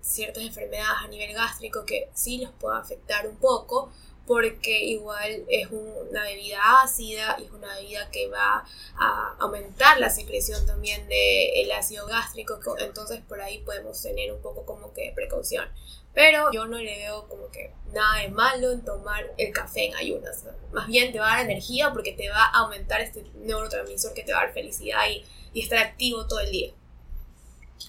ciertas 0.00 0.44
enfermedades 0.44 1.04
a 1.04 1.08
nivel 1.08 1.32
gástrico 1.34 1.84
que 1.84 2.08
sí 2.14 2.38
los 2.38 2.52
puede 2.52 2.78
afectar 2.78 3.26
un 3.26 3.36
poco, 3.36 3.90
porque 4.26 4.84
igual 4.84 5.44
es 5.48 5.68
una 5.70 6.22
bebida 6.24 6.58
ácida 6.82 7.36
y 7.40 7.44
es 7.44 7.50
una 7.50 7.74
bebida 7.76 8.10
que 8.10 8.28
va 8.28 8.64
a 8.98 9.36
aumentar 9.40 9.98
la 9.98 10.10
secreción 10.10 10.64
también 10.66 11.08
del 11.08 11.72
ácido 11.72 12.06
gástrico, 12.06 12.60
entonces 12.78 13.20
por 13.28 13.40
ahí 13.40 13.58
podemos 13.58 14.00
tener 14.00 14.32
un 14.32 14.40
poco 14.40 14.64
como 14.64 14.92
que 14.92 15.12
precaución. 15.14 15.68
Pero 16.12 16.50
yo 16.52 16.66
no 16.66 16.78
le 16.78 16.96
veo 16.98 17.28
como 17.28 17.50
que 17.50 17.72
nada 17.92 18.22
de 18.22 18.28
malo 18.28 18.72
en 18.72 18.84
tomar 18.84 19.32
el 19.38 19.52
café 19.52 19.86
en 19.86 19.94
ayunas. 19.94 20.44
Más 20.72 20.88
bien 20.88 21.12
te 21.12 21.20
va 21.20 21.32
a 21.32 21.36
dar 21.36 21.46
energía 21.46 21.92
porque 21.92 22.12
te 22.12 22.28
va 22.28 22.44
a 22.44 22.58
aumentar 22.58 23.00
este 23.00 23.24
neurotransmisor 23.36 24.12
que 24.12 24.22
te 24.22 24.32
va 24.32 24.40
a 24.40 24.44
dar 24.46 24.54
felicidad 24.54 25.02
y, 25.08 25.24
estar 25.60 25.78
activo 25.78 26.26
todo 26.26 26.40
el 26.40 26.50
día. 26.50 26.72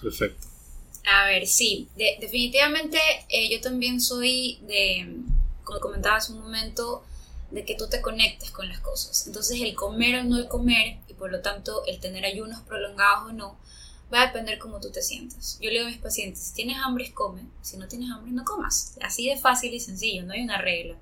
Perfecto. 0.01 0.47
A 1.05 1.25
ver, 1.25 1.45
sí, 1.47 1.87
definitivamente 1.95 2.99
eh, 3.29 3.49
yo 3.49 3.61
también 3.61 3.99
soy 3.99 4.59
de 4.63 5.07
como 5.63 5.79
comentaba 5.79 6.17
hace 6.17 6.33
un 6.33 6.39
momento, 6.39 7.03
de 7.51 7.65
que 7.65 7.75
tú 7.75 7.87
te 7.87 8.01
conectes 8.01 8.51
con 8.51 8.67
las 8.69 8.79
cosas. 8.79 9.27
Entonces 9.27 9.59
el 9.61 9.75
comer 9.75 10.19
o 10.19 10.23
no 10.23 10.37
el 10.37 10.47
comer, 10.47 10.97
y 11.07 11.13
por 11.13 11.31
lo 11.31 11.41
tanto 11.41 11.83
el 11.85 11.99
tener 11.99 12.25
ayunos 12.25 12.61
prolongados 12.61 13.29
o 13.29 13.33
no, 13.33 13.57
va 14.13 14.23
a 14.23 14.27
depender 14.27 14.57
cómo 14.57 14.79
tú 14.79 14.91
te 14.91 15.01
sientas. 15.01 15.57
Yo 15.61 15.69
le 15.69 15.77
digo 15.77 15.85
a 15.87 15.89
mis 15.89 15.99
pacientes, 15.99 16.43
si 16.43 16.53
tienes 16.53 16.77
hambre, 16.77 17.11
come, 17.13 17.43
si 17.61 17.77
no 17.77 17.87
tienes 17.87 18.09
hambre, 18.11 18.31
no 18.31 18.43
comas. 18.43 18.95
Así 19.01 19.27
de 19.27 19.37
fácil 19.37 19.73
y 19.73 19.79
sencillo, 19.79 20.23
no 20.23 20.33
hay 20.33 20.41
una 20.41 20.57
regla. 20.57 20.97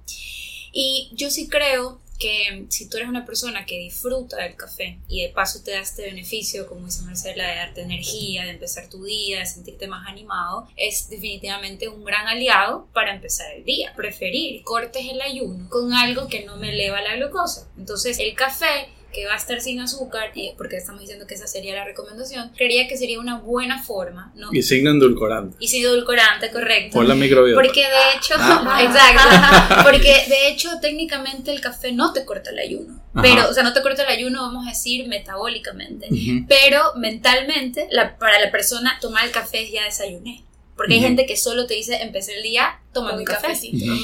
Y 0.72 1.10
yo 1.14 1.30
sí 1.30 1.48
creo 1.48 2.00
que 2.20 2.66
si 2.70 2.90
tú 2.90 2.98
eres 2.98 3.10
una 3.10 3.26
persona 3.26 3.66
que 3.66 3.80
disfruta 3.80 4.38
del 4.38 4.56
café 4.56 5.00
y 5.08 5.24
de 5.24 5.30
paso 5.30 5.64
te 5.64 5.72
da 5.72 5.80
este 5.80 6.04
beneficio, 6.04 6.68
como 6.68 6.86
dice 6.86 7.04
Marcela, 7.04 7.48
de 7.48 7.56
darte 7.56 7.82
energía, 7.82 8.44
de 8.44 8.52
empezar 8.52 8.90
tu 8.90 9.06
día, 9.06 9.40
de 9.40 9.46
sentirte 9.46 9.88
más 9.88 10.06
animado, 10.08 10.68
es 10.76 11.10
definitivamente 11.10 11.88
un 11.88 12.04
gran 12.04 12.28
aliado 12.28 12.88
para 12.94 13.16
empezar 13.16 13.52
el 13.56 13.64
día. 13.64 13.94
Preferir 13.96 14.62
cortes 14.64 15.08
el 15.10 15.22
ayuno 15.22 15.70
con 15.70 15.94
algo 15.94 16.28
que 16.28 16.44
no 16.44 16.58
me 16.58 16.74
eleva 16.74 17.02
la 17.02 17.16
glucosa. 17.16 17.70
Entonces 17.78 18.20
el 18.20 18.36
café 18.36 18.90
que 19.14 19.26
va 19.26 19.34
a 19.34 19.38
estar 19.38 19.60
sin 19.62 19.80
azúcar, 19.80 20.32
porque 20.58 20.78
estamos 20.78 21.02
diciendo 21.02 21.26
que 21.28 21.36
esa 21.36 21.48
sería 21.48 21.76
la 21.76 21.86
recomendación, 21.86 22.52
creería 22.56 22.88
que 22.88 22.98
sería 22.98 23.20
una 23.20 23.40
buena 23.40 23.82
forma, 23.82 24.32
¿no? 24.36 24.50
Y 24.52 24.62
sin 24.62 24.88
endulcorante. 24.88 25.58
Y 25.60 25.68
sin 25.68 25.84
edulcorante, 25.84 26.52
correcto. 26.52 26.94
Por 26.94 27.06
la 27.06 27.16
microbiota. 27.16 27.62
Porque 27.62 27.82
de 27.82 28.18
hecho, 28.18 28.36
ah. 28.38 28.80
exacto, 28.84 29.84
porque 29.84 30.26
de 30.28 30.50
hecho 30.50 30.70
técnicamente 30.82 31.52
el 31.52 31.62
café 31.62 31.92
no 31.92 32.14
te 32.14 32.26
corta 32.26 32.52
el 32.52 32.60
ayuno. 32.60 33.00
Pero, 33.22 33.50
o 33.50 33.54
sea, 33.54 33.64
no 33.64 33.74
te 33.74 33.82
corta 33.82 34.04
el 34.04 34.10
ayuno, 34.10 34.44
vamos 34.44 34.66
a 34.66 34.70
decir, 34.70 35.08
metabólicamente. 35.08 36.08
Pero 36.48 36.94
mentalmente, 36.96 37.88
la, 37.92 38.18
para 38.18 38.40
la 38.40 38.52
persona, 38.52 38.98
tomar 39.02 39.26
el 39.26 39.32
café 39.32 39.64
es 39.64 39.72
ya 39.72 39.84
desayuné. 39.84 40.46
Porque 40.80 40.94
hay 40.94 41.02
gente 41.02 41.26
que 41.26 41.36
solo 41.36 41.68
te 41.68 41.74
dice 41.74 42.02
empecé 42.02 42.38
el 42.38 42.44
día 42.44 42.80
tomando 42.94 43.20
un 43.20 43.26
café. 43.26 43.52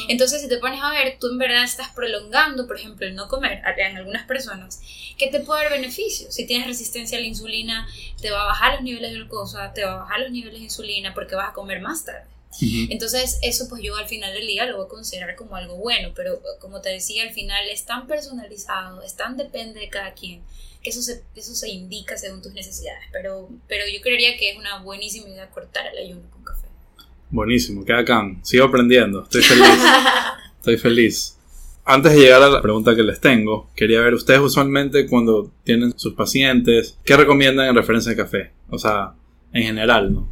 Entonces, 0.10 0.42
si 0.42 0.50
te 0.50 0.58
pones 0.58 0.82
a 0.84 0.92
ver, 0.92 1.18
tú 1.22 1.28
en 1.30 1.38
verdad 1.38 1.64
estás 1.64 1.88
prolongando, 1.96 2.68
por 2.68 2.78
ejemplo, 2.78 3.08
el 3.08 3.16
no 3.16 3.30
comer 3.30 3.62
en 3.78 3.96
algunas 3.96 4.28
personas, 4.28 4.82
que 5.18 5.28
te 5.28 5.40
puede 5.40 5.64
dar 5.64 5.72
beneficios. 5.72 6.36
Si 6.36 6.46
tienes 6.46 6.68
resistencia 6.68 7.18
a 7.18 7.22
la 7.22 7.28
insulina, 7.28 7.88
te 8.20 8.30
va 8.30 8.42
a 8.42 8.46
bajar 8.48 8.74
los 8.74 8.84
niveles 8.84 9.12
de 9.12 9.20
glucosa, 9.20 9.72
te 9.72 9.86
va 9.86 9.94
a 9.94 9.98
bajar 10.00 10.20
los 10.20 10.32
niveles 10.32 10.60
de 10.60 10.66
insulina 10.66 11.14
porque 11.14 11.36
vas 11.36 11.52
a 11.52 11.54
comer 11.54 11.80
más 11.80 12.04
tarde. 12.04 12.28
Entonces, 12.90 13.40
eso 13.42 13.70
pues 13.70 13.82
yo 13.82 13.96
al 13.96 14.10
final 14.10 14.34
del 14.34 14.46
día 14.46 14.66
lo 14.66 14.76
voy 14.76 14.86
a 14.88 14.90
considerar 14.90 15.36
como 15.38 15.56
algo 15.56 15.78
bueno, 15.78 16.12
pero 16.14 16.42
como 16.60 16.82
te 16.82 16.90
decía, 16.90 17.24
al 17.24 17.32
final 17.32 17.70
es 17.70 17.86
tan 17.86 18.06
personalizado, 18.06 19.02
es 19.02 19.16
tan 19.16 19.38
depende 19.38 19.80
de 19.80 19.88
cada 19.88 20.14
quien, 20.14 20.44
que 20.84 20.90
eso 20.90 21.02
se, 21.02 21.24
eso 21.36 21.56
se 21.56 21.70
indica 21.70 22.18
según 22.18 22.42
tus 22.42 22.54
necesidades. 22.54 23.06
Pero, 23.14 23.50
pero 23.70 23.86
yo 23.88 24.02
creería 24.02 24.38
que 24.38 24.52
es 24.52 24.58
una 24.58 24.80
buenísima 24.80 25.30
idea 25.30 25.50
cortar 25.50 25.88
el 25.88 25.98
ayuno 25.98 26.30
con 26.32 26.44
café. 26.44 26.65
Buenísimo, 27.30 27.84
queda 27.84 28.00
acá. 28.00 28.24
Sigo 28.42 28.66
aprendiendo, 28.66 29.24
estoy 29.24 29.42
feliz. 29.42 29.84
estoy 30.58 30.78
feliz. 30.78 31.38
Antes 31.84 32.14
de 32.14 32.20
llegar 32.20 32.42
a 32.42 32.50
la 32.50 32.62
pregunta 32.62 32.96
que 32.96 33.04
les 33.04 33.20
tengo, 33.20 33.70
quería 33.76 34.02
ver 34.02 34.16
ustedes 34.16 34.40
usualmente 34.40 35.08
cuando 35.08 35.52
tienen 35.64 35.94
sus 35.98 36.14
pacientes, 36.14 36.98
¿qué 37.04 37.16
recomiendan 37.16 37.68
en 37.68 37.76
referencia 37.76 38.12
al 38.12 38.18
café? 38.18 38.54
O 38.70 38.80
sea, 38.80 39.14
en 39.54 39.64
general, 39.64 40.14
¿no? 40.14 40.28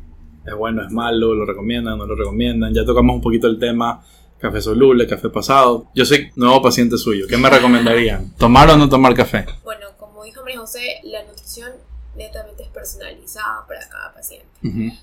¿Es 0.45 0.55
bueno, 0.55 0.83
es 0.83 0.91
malo? 0.91 1.33
¿Lo 1.33 1.45
recomiendan? 1.45 1.97
¿No 1.97 2.05
lo 2.05 2.15
recomiendan? 2.15 2.73
Ya 2.73 2.83
tocamos 2.83 3.15
un 3.15 3.21
poquito 3.21 3.47
el 3.47 3.59
tema 3.59 4.03
café 4.43 4.61
soluble, 4.61 5.07
café 5.07 5.29
pasado. 5.29 5.87
Yo 5.95 6.03
soy 6.05 6.29
nuevo 6.35 6.61
paciente 6.61 6.97
suyo. 6.97 7.27
¿Qué 7.29 7.37
me 7.37 7.49
recomendarían? 7.49 8.35
¿Tomar 8.35 8.69
o 8.71 8.75
no 8.75 8.89
tomar 8.89 9.13
café? 9.13 9.45
Bueno, 9.63 9.87
como 9.97 10.23
dijo 10.25 10.41
María 10.41 10.59
José, 10.59 10.99
la 11.03 11.23
nutrición 11.23 11.71
netamente 12.15 12.63
es 12.63 12.69
personalizada 12.69 13.65
para 13.67 13.87
cada 13.89 14.13
paciente. 14.13 14.47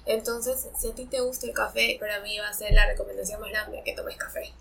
Entonces, 0.07 0.69
si 0.79 0.89
a 0.89 0.95
ti 0.95 1.07
te 1.07 1.21
gusta 1.21 1.47
el 1.47 1.53
café, 1.53 1.97
para 1.99 2.21
mí 2.21 2.39
va 2.39 2.49
a 2.49 2.53
ser 2.53 2.73
la 2.73 2.87
recomendación 2.87 3.41
más 3.41 3.51
grande 3.51 3.83
que 3.85 3.95
tomes 3.95 4.17
café. 4.17 4.53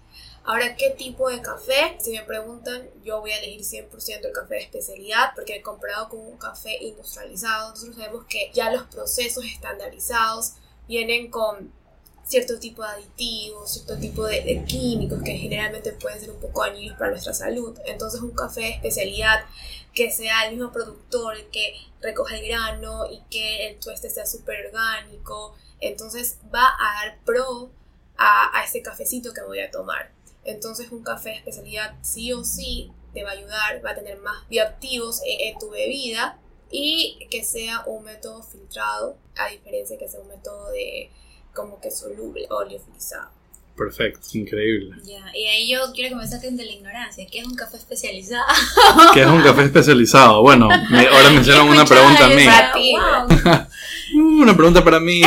Ahora, 0.43 0.75
¿qué 0.75 0.91
tipo 0.91 1.29
de 1.29 1.41
café? 1.41 1.97
Si 1.99 2.11
me 2.11 2.23
preguntan, 2.23 2.89
yo 3.03 3.19
voy 3.19 3.31
a 3.31 3.37
elegir 3.37 3.61
100% 3.61 4.25
el 4.25 4.33
café 4.33 4.55
de 4.55 4.61
especialidad 4.61 5.31
porque 5.35 5.61
comparado 5.61 6.09
con 6.09 6.19
un 6.19 6.37
café 6.37 6.75
industrializado, 6.81 7.69
nosotros 7.69 7.97
sabemos 7.97 8.25
que 8.25 8.49
ya 8.53 8.71
los 8.71 8.83
procesos 8.83 9.45
estandarizados 9.45 10.53
vienen 10.87 11.29
con 11.29 11.71
cierto 12.29 12.59
tipo 12.59 12.83
de 12.83 12.89
aditivos, 12.89 13.73
cierto 13.73 13.97
tipo 13.97 14.23
de, 14.23 14.63
químicos 14.67 15.23
que 15.23 15.35
generalmente 15.35 15.93
pueden 15.93 16.19
ser 16.19 16.29
un 16.29 16.39
poco 16.39 16.61
dañinos 16.61 16.95
para 16.95 17.09
nuestra 17.09 17.33
salud. 17.33 17.75
Entonces 17.87 18.21
un 18.21 18.35
café 18.35 18.61
de 18.61 18.69
especialidad 18.69 19.45
que 19.95 20.11
sea 20.11 20.45
el 20.45 20.55
mismo 20.55 20.71
productor, 20.71 21.35
que 21.51 21.73
recoja 22.01 22.37
el 22.37 22.47
grano 22.47 23.07
y 23.11 23.23
que 23.31 23.67
el 23.67 23.79
tueste 23.79 24.11
sea 24.11 24.27
súper 24.27 24.67
orgánico, 24.67 25.55
entonces 25.79 26.37
va 26.53 26.67
a 26.67 27.05
dar 27.05 27.19
pro 27.25 27.71
a, 28.15 28.59
a 28.59 28.63
ese 28.63 28.83
cafecito 28.83 29.33
que 29.33 29.41
voy 29.41 29.61
a 29.61 29.71
tomar. 29.71 30.11
Entonces 30.43 30.91
un 30.91 31.01
café 31.01 31.29
de 31.29 31.35
especialidad 31.37 31.95
sí 32.03 32.31
o 32.31 32.43
sí 32.43 32.91
te 33.11 33.23
va 33.23 33.31
a 33.31 33.33
ayudar, 33.33 33.83
va 33.83 33.91
a 33.91 33.95
tener 33.95 34.19
más 34.19 34.47
bioactivos 34.49 35.21
en, 35.25 35.53
en 35.53 35.57
tu 35.57 35.71
bebida 35.71 36.37
y 36.69 37.27
que 37.31 37.43
sea 37.43 37.83
un 37.87 38.03
método 38.03 38.43
filtrado, 38.43 39.17
a 39.35 39.47
diferencia 39.47 39.97
de 39.97 40.05
que 40.05 40.11
sea 40.11 40.19
un 40.19 40.27
método 40.27 40.69
de 40.69 41.09
como 41.59 41.79
que 41.81 41.91
soluble 41.91 42.47
o 42.49 42.63
liofilizado. 42.63 43.29
Perfecto, 43.75 44.27
increíble. 44.33 44.95
Ya, 45.03 45.23
y 45.33 45.45
ahí 45.45 45.69
yo 45.69 45.79
quiero 45.93 46.09
que 46.09 46.15
me 46.15 46.27
saquen 46.27 46.57
de 46.57 46.65
la 46.65 46.71
ignorancia. 46.71 47.25
¿Qué 47.31 47.39
es 47.39 47.47
un 47.47 47.55
café 47.55 47.77
especializado? 47.77 48.45
¿Qué 49.13 49.21
es 49.21 49.27
un 49.27 49.41
café 49.41 49.63
especializado? 49.63 50.41
Bueno, 50.41 50.69
ahora 50.69 51.29
me 51.31 51.41
hicieron 51.41 51.69
una 51.69 51.85
pregunta 51.85 52.25
a 52.25 52.29
mí. 52.29 52.45
una 54.41 54.55
pregunta 54.55 54.83
para 54.83 54.99
mí. 54.99 55.21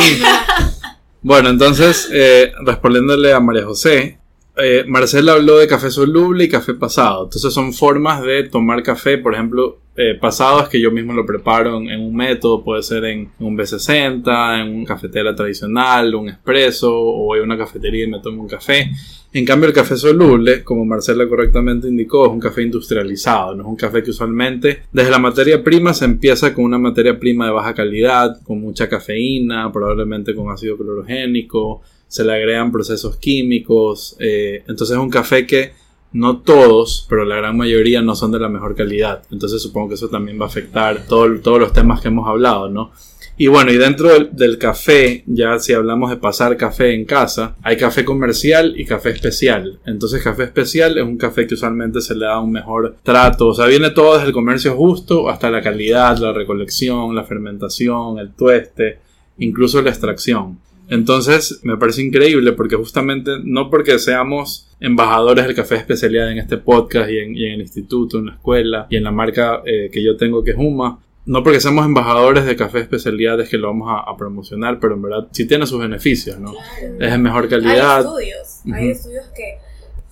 bueno, 1.21 1.49
entonces, 1.49 2.07
eh, 2.11 2.51
respondiéndole 2.63 3.33
a 3.33 3.39
María 3.39 3.65
José, 3.65 4.19
eh, 4.55 4.83
Marcela 4.87 5.33
habló 5.33 5.57
de 5.57 5.67
café 5.67 5.89
soluble 5.89 6.43
y 6.43 6.49
café 6.49 6.73
pasado. 6.73 7.25
Entonces 7.25 7.53
son 7.53 7.73
formas 7.73 8.21
de 8.21 8.43
tomar 8.43 8.83
café, 8.83 9.17
por 9.17 9.33
ejemplo, 9.33 9.79
eh, 9.95 10.15
pasados 10.19 10.69
que 10.69 10.81
yo 10.81 10.91
mismo 10.91 11.13
lo 11.13 11.25
preparo 11.25 11.77
en, 11.77 12.01
un 12.01 12.15
método, 12.15 12.63
puede 12.63 12.81
ser 12.83 13.05
en, 13.05 13.29
un 13.39 13.57
B60, 13.57 14.61
en 14.61 14.75
una 14.75 14.85
cafetera 14.85 15.35
tradicional, 15.35 16.15
un 16.15 16.29
espresso, 16.29 16.91
o 16.91 17.25
voy 17.25 17.39
a 17.39 17.43
una 17.43 17.57
cafetería 17.57 18.05
y 18.05 18.09
me 18.09 18.19
tomo 18.19 18.41
un 18.41 18.47
café. 18.47 18.91
En 19.33 19.45
cambio, 19.45 19.67
el 19.67 19.73
café 19.73 19.97
soluble, 19.97 20.63
como 20.63 20.85
Marcela 20.85 21.27
correctamente 21.27 21.87
indicó, 21.87 22.25
es 22.25 22.31
un 22.31 22.39
café 22.39 22.61
industrializado, 22.61 23.55
no 23.55 23.63
es 23.63 23.67
un 23.67 23.75
café 23.75 24.03
que 24.03 24.11
usualmente 24.11 24.83
desde 24.91 25.09
la 25.09 25.17
materia 25.17 25.63
prima 25.63 25.93
se 25.95 26.05
empieza 26.05 26.53
con 26.53 26.65
una 26.65 26.77
materia 26.77 27.17
prima 27.17 27.47
de 27.47 27.51
baja 27.51 27.73
calidad, 27.73 28.41
con 28.43 28.61
mucha 28.61 28.87
cafeína, 28.87 29.71
probablemente 29.71 30.35
con 30.35 30.51
ácido 30.51 30.77
clorogénico, 30.77 31.81
se 32.13 32.23
le 32.23 32.31
agregan 32.31 32.71
procesos 32.71 33.17
químicos, 33.17 34.15
eh, 34.19 34.63
entonces 34.67 34.95
es 34.95 35.01
un 35.01 35.09
café 35.09 35.47
que 35.47 35.73
no 36.11 36.41
todos, 36.41 37.07
pero 37.09 37.25
la 37.25 37.37
gran 37.37 37.57
mayoría 37.57 38.03
no 38.03 38.15
son 38.15 38.31
de 38.31 38.37
la 38.37 38.49
mejor 38.49 38.75
calidad. 38.75 39.23
Entonces 39.31 39.59
supongo 39.59 39.89
que 39.89 39.95
eso 39.95 40.09
también 40.09 40.39
va 40.39 40.45
a 40.45 40.47
afectar 40.47 41.07
todos 41.07 41.59
los 41.59 41.73
temas 41.73 42.01
que 42.01 42.09
hemos 42.09 42.29
hablado, 42.29 42.69
¿no? 42.69 42.91
Y 43.35 43.47
bueno, 43.47 43.71
y 43.71 43.77
dentro 43.77 44.11
del, 44.19 44.59
café, 44.59 45.23
ya 45.25 45.57
si 45.57 45.73
hablamos 45.73 46.11
de 46.11 46.17
pasar 46.17 46.55
café 46.55 46.93
en 46.93 47.05
casa, 47.05 47.55
hay 47.63 47.77
café 47.77 48.05
comercial 48.05 48.75
y 48.77 48.85
café 48.85 49.09
especial. 49.09 49.79
Entonces 49.87 50.23
café 50.23 50.43
especial 50.43 50.99
es 50.99 51.03
un 51.03 51.17
café 51.17 51.47
que 51.47 51.55
usualmente 51.55 51.99
se 51.99 52.13
le 52.13 52.25
da 52.25 52.39
un 52.39 52.51
mejor 52.51 52.97
trato. 53.01 53.47
O 53.47 53.53
sea, 53.55 53.65
viene 53.65 53.89
todo 53.89 54.13
desde 54.13 54.27
el 54.27 54.33
comercio 54.33 54.75
justo 54.75 55.31
hasta 55.31 55.49
la 55.49 55.63
calidad, 55.63 56.15
la 56.19 56.31
recolección, 56.31 57.15
la 57.15 57.23
fermentación, 57.23 58.19
el 58.19 58.35
tueste, 58.35 58.99
incluso 59.39 59.81
la 59.81 59.89
extracción. 59.89 60.59
Entonces 60.89 61.59
me 61.63 61.77
parece 61.77 62.01
increíble 62.01 62.51
porque 62.53 62.75
justamente 62.75 63.31
no 63.43 63.69
porque 63.69 63.99
seamos 63.99 64.67
embajadores 64.79 65.45
del 65.45 65.55
café 65.55 65.75
especialidad 65.75 66.31
en 66.31 66.39
este 66.39 66.57
podcast 66.57 67.09
y 67.09 67.19
en, 67.19 67.37
el 67.37 67.61
instituto, 67.61 68.19
en 68.19 68.27
la 68.27 68.33
escuela 68.33 68.87
y 68.89 68.97
en 68.97 69.03
la 69.03 69.11
marca 69.11 69.61
eh, 69.65 69.89
que 69.91 70.03
yo 70.03 70.17
tengo 70.17 70.43
que 70.43 70.51
es 70.51 70.57
Huma, 70.57 70.99
no 71.25 71.41
porque 71.41 71.61
seamos 71.61 71.85
embajadores 71.85 72.45
de 72.45 72.55
café 72.55 72.79
especialidades 72.79 73.47
que 73.47 73.57
lo 73.57 73.67
vamos 73.67 73.89
a, 73.89 74.17
promocionar, 74.17 74.79
pero 74.79 74.95
en 74.95 75.01
verdad 75.03 75.27
sí 75.31 75.47
tiene 75.47 75.65
sus 75.65 75.79
beneficios, 75.79 76.37
¿no? 76.37 76.53
Es 76.99 77.11
de 77.11 77.17
mejor 77.17 77.47
calidad. 77.47 77.97
Hay 77.97 78.03
estudios, 78.03 78.61
hay 78.73 78.89
estudios 78.89 79.25
que, 79.33 79.57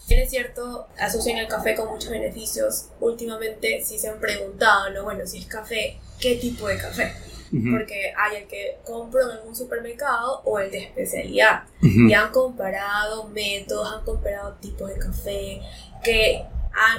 tiene 0.07 0.27
cierto, 0.27 0.87
asocian 0.99 1.37
el 1.37 1.47
café 1.47 1.75
con 1.75 1.89
muchos 1.89 2.09
beneficios. 2.09 2.87
Últimamente 3.01 3.81
sí 3.83 3.97
se 3.97 4.09
han 4.09 4.19
preguntado, 4.19 4.89
¿no? 4.91 5.03
Bueno, 5.03 5.25
si 5.25 5.39
es 5.39 5.45
café, 5.45 5.97
¿qué 6.19 6.35
tipo 6.35 6.67
de 6.67 6.77
café? 6.77 7.11
Porque 7.51 8.13
hay 8.17 8.37
el 8.37 8.47
que 8.47 8.77
compro 8.85 9.21
en 9.21 9.37
algún 9.37 9.55
supermercado 9.55 10.41
o 10.45 10.59
el 10.59 10.71
de 10.71 10.79
especialidad. 10.79 11.63
Y 11.81 12.13
han 12.13 12.31
comparado 12.31 13.27
métodos, 13.29 13.93
han 13.93 14.05
comparado 14.05 14.53
tipos 14.61 14.89
de 14.89 14.95
café, 14.95 15.61
que 16.03 16.45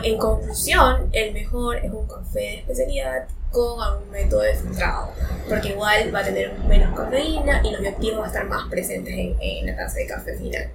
en 0.05 0.19
conclusión, 0.19 1.09
el 1.13 1.33
mejor 1.33 1.77
es 1.77 1.91
un 1.91 2.07
café 2.07 2.41
de 2.41 2.55
especialidad 2.57 3.29
con 3.51 3.81
algún 3.83 4.11
método 4.11 4.41
de 4.41 4.55
filtrado, 4.55 5.11
porque 5.49 5.71
igual 5.71 6.15
va 6.15 6.21
a 6.21 6.25
tener 6.25 6.53
menos 6.69 6.97
cafeína 6.97 7.61
y 7.65 7.71
los 7.71 7.81
bioactivos 7.81 8.17
van 8.17 8.25
a 8.25 8.27
estar 8.29 8.49
más 8.49 8.69
presentes 8.69 9.15
en, 9.15 9.67
la 9.67 9.77
taza 9.77 9.99
de 9.99 10.07
café 10.07 10.39
final. 10.39 10.71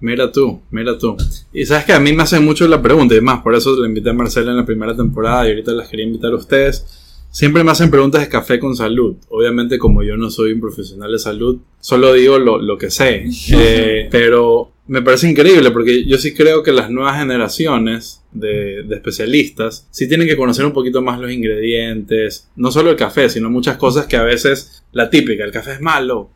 Mira 0.00 0.30
tú, 0.30 0.60
mira 0.70 0.98
tú. 0.98 1.16
Y 1.52 1.64
sabes 1.64 1.84
que 1.84 1.92
a 1.92 2.00
mí 2.00 2.12
me 2.12 2.22
hacen 2.22 2.44
mucho 2.44 2.66
la 2.68 2.82
pregunta, 2.82 3.14
y 3.14 3.20
más, 3.20 3.42
por 3.42 3.54
eso 3.54 3.74
le 3.80 3.88
invité 3.88 4.10
a 4.10 4.12
Marcela 4.12 4.50
en 4.50 4.58
la 4.58 4.66
primera 4.66 4.94
temporada 4.96 5.46
y 5.46 5.50
ahorita 5.50 5.72
las 5.72 5.88
quería 5.88 6.06
invitar 6.06 6.32
a 6.32 6.36
ustedes. 6.36 7.05
Siempre 7.36 7.62
me 7.62 7.70
hacen 7.70 7.90
preguntas 7.90 8.22
de 8.22 8.30
café 8.30 8.58
con 8.58 8.74
salud. 8.74 9.14
Obviamente, 9.28 9.78
como 9.78 10.02
yo 10.02 10.16
no 10.16 10.30
soy 10.30 10.52
un 10.52 10.60
profesional 10.62 11.12
de 11.12 11.18
salud, 11.18 11.58
solo 11.80 12.14
digo 12.14 12.38
lo, 12.38 12.58
lo 12.58 12.78
que 12.78 12.90
sé. 12.90 13.26
Eh, 13.52 14.08
pero 14.10 14.70
me 14.86 15.02
parece 15.02 15.28
increíble 15.28 15.70
porque 15.70 16.06
yo 16.06 16.16
sí 16.16 16.32
creo 16.32 16.62
que 16.62 16.72
las 16.72 16.90
nuevas 16.90 17.18
generaciones 17.18 18.22
de, 18.32 18.84
de, 18.84 18.94
especialistas 18.94 19.86
sí 19.90 20.08
tienen 20.08 20.26
que 20.26 20.36
conocer 20.36 20.64
un 20.64 20.72
poquito 20.72 21.02
más 21.02 21.20
los 21.20 21.30
ingredientes, 21.30 22.48
no 22.56 22.70
solo 22.72 22.88
el 22.90 22.96
café, 22.96 23.28
sino 23.28 23.50
muchas 23.50 23.76
cosas 23.76 24.06
que 24.06 24.16
a 24.16 24.22
veces 24.22 24.82
la 24.92 25.10
típica, 25.10 25.44
el 25.44 25.52
café 25.52 25.72
es 25.72 25.80
malo, 25.82 26.30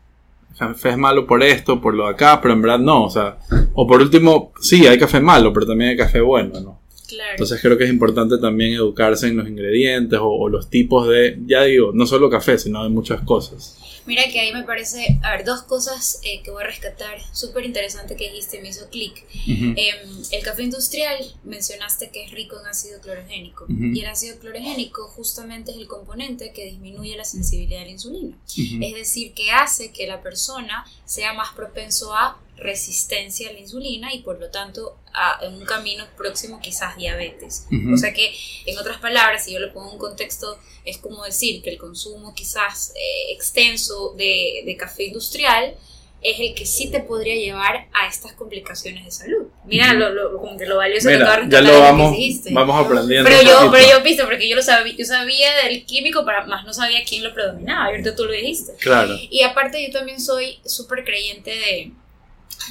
el 0.50 0.57
café 0.59 0.90
es 0.90 0.99
malo 0.99 1.26
por 1.26 1.42
esto, 1.42 1.80
por 1.80 1.95
lo 1.95 2.04
de 2.04 2.11
acá, 2.11 2.40
pero 2.42 2.52
en 2.52 2.61
verdad 2.61 2.78
no, 2.78 3.04
o 3.04 3.11
sea, 3.11 3.38
o 3.73 3.87
por 3.87 4.02
último, 4.02 4.52
sí, 4.61 4.87
hay 4.87 4.99
café 4.99 5.21
malo, 5.21 5.50
pero 5.52 5.66
también 5.66 5.90
hay 5.90 5.97
café 5.97 6.21
bueno, 6.21 6.61
¿no? 6.61 6.80
Entonces 7.33 7.61
creo 7.61 7.76
que 7.76 7.85
es 7.85 7.90
importante 7.90 8.38
también 8.38 8.73
educarse 8.73 9.29
en 9.29 9.37
los 9.37 9.49
ingredientes 9.49 10.19
o, 10.23 10.49
los 10.49 10.69
tipos 10.69 11.09
de, 11.09 11.38
ya 11.47 11.64
digo, 11.64 11.93
no 11.93 12.07
solo 12.07 12.31
café, 12.31 12.59
sino 12.59 12.83
de 12.83 12.90
muchas 12.90 13.23
cosas. 13.23 13.76
Mira 14.07 14.25
que 14.33 14.40
ahí 14.40 14.52
me 14.52 14.64
parece, 14.64 15.21
a 15.23 15.33
ver, 15.33 15.45
dos 15.45 15.62
cosas 15.62 16.21
eh, 16.25 16.43
que 16.43 16.50
voy 16.50 16.62
a 16.62 16.67
rescatar, 16.67 17.19
súper 17.33 17.64
interesante 17.64 18.17
que 18.17 18.31
dijiste, 18.31 18.61
me 18.61 18.71
hizo 18.71 18.88
clic. 18.88 19.25
Em, 19.47 19.76
el 20.33 20.43
café 20.43 20.62
industrial, 20.62 21.17
mencionaste 21.45 22.11
que 22.11 22.25
es 22.25 22.31
rico 22.33 22.59
en 22.59 22.67
ácido 22.67 23.00
clorogénico, 23.00 23.67
y 23.69 24.00
el 24.00 24.07
ácido 24.07 24.38
clorogénico 24.38 25.07
justamente 25.09 25.73
es 25.73 25.76
el 25.76 25.87
componente 25.87 26.52
que 26.52 26.64
disminuye 26.64 27.17
la 27.17 27.25
sensibilidad 27.25 27.83
a 27.83 27.85
la 27.85 27.90
insulina. 27.90 28.37
Es 28.49 28.95
decir, 28.95 29.33
que 29.33 29.50
hace 29.52 29.93
que 29.93 30.07
la 30.07 30.23
persona 30.23 30.85
sea 31.05 31.33
más 31.35 31.52
propenso 31.55 32.14
a 32.14 32.38
resistencia 32.61 33.49
a 33.49 33.52
la 33.52 33.59
insulina 33.59 34.14
y 34.14 34.21
por 34.21 34.38
lo 34.38 34.50
tanto 34.50 34.99
a, 35.12 35.38
en 35.43 35.55
un 35.55 35.64
camino 35.64 36.05
próximo 36.17 36.61
quizás 36.61 36.97
diabetes. 36.97 37.67
O 37.93 37.97
sea 37.97 38.12
que, 38.12 38.33
en 38.67 38.79
otras 38.79 38.99
palabras, 38.99 39.45
si 39.45 39.52
yo 39.52 39.59
lo 39.59 39.73
pongo 39.73 39.88
en 39.88 39.93
un 39.95 39.99
contexto, 39.99 40.59
es 40.85 40.99
como 40.99 41.25
decir 41.25 41.62
que 41.62 41.71
el 41.71 41.79
consumo 41.79 42.35
quizás 42.35 42.93
eh, 42.95 43.33
extenso 43.33 44.14
de, 44.17 44.62
de, 44.64 44.76
café 44.76 45.05
industrial 45.05 45.75
es 46.23 46.38
el 46.38 46.55
que 46.55 46.67
sí 46.67 46.90
te 46.90 47.00
podría 47.00 47.35
llevar 47.35 47.88
a 47.95 48.07
estas 48.07 48.35
complicaciones 48.35 49.07
de 49.07 49.11
salud. 49.11 49.47
Mira 49.64 49.95
lo, 49.95 50.11
lo, 50.11 50.38
como 50.38 50.59
que 50.59 50.67
lo 50.67 50.76
valioso 50.76 51.09
que 51.09 51.14
acabo 51.14 51.49
ya 51.49 51.62
lo 51.62 51.81
vamos, 51.81 52.14
vamos 52.51 52.87
aprendiendo. 52.87 53.29
Pero 53.29 53.42
yo, 53.42 53.70
pero 53.70 53.88
yo 53.88 54.03
visto, 54.03 54.25
porque 54.27 54.46
yo 54.46 54.55
lo 54.55 54.62
sabía, 54.62 54.94
yo 54.94 55.05
sabía 55.07 55.49
del 55.64 55.87
químico, 55.87 56.25
para 56.27 56.44
más 56.44 56.66
no 56.66 56.75
sabía 56.75 57.01
quién 57.09 57.25
lo 57.25 57.33
predominaba, 57.33 57.87
ahorita 57.87 58.14
tú 58.14 58.27
lo 58.27 58.33
dijiste. 58.33 58.75
Claro. 58.81 59.16
Y 59.18 59.42
aparte 59.42 59.83
yo 59.83 59.90
también 59.99 60.20
soy 60.20 60.59
súper 60.66 61.05
creyente 61.05 61.51
de 61.51 61.92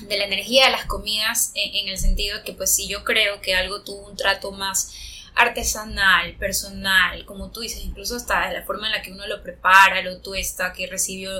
de 0.08 0.18
la 0.18 0.26
energía 0.26 0.66
de 0.66 0.72
las 0.72 0.86
comidas 0.86 1.52
en, 1.56 1.88
el 1.90 1.98
sentido 1.98 2.44
que 2.44 2.54
pues 2.54 2.74
si 2.74 2.88
yo 2.88 3.04
creo 3.04 3.42
que 3.42 3.56
algo 3.56 3.82
tuvo 3.82 4.08
un 4.08 4.16
trato 4.16 4.52
más 4.52 4.94
artesanal, 5.36 6.36
personal, 6.36 7.26
como 7.26 7.52
tú 7.52 7.62
dices, 7.62 7.84
incluso 7.84 8.16
hasta 8.16 8.48
de 8.50 8.54
la 8.56 8.66
forma 8.66 8.88
en 8.88 8.94
la 8.94 9.02
que 9.02 9.12
uno 9.12 9.26
lo 9.28 9.42
prepara, 9.42 10.02
lo 10.02 10.20
tuesta, 10.20 10.74
que 10.74 10.88
recibió 10.88 11.32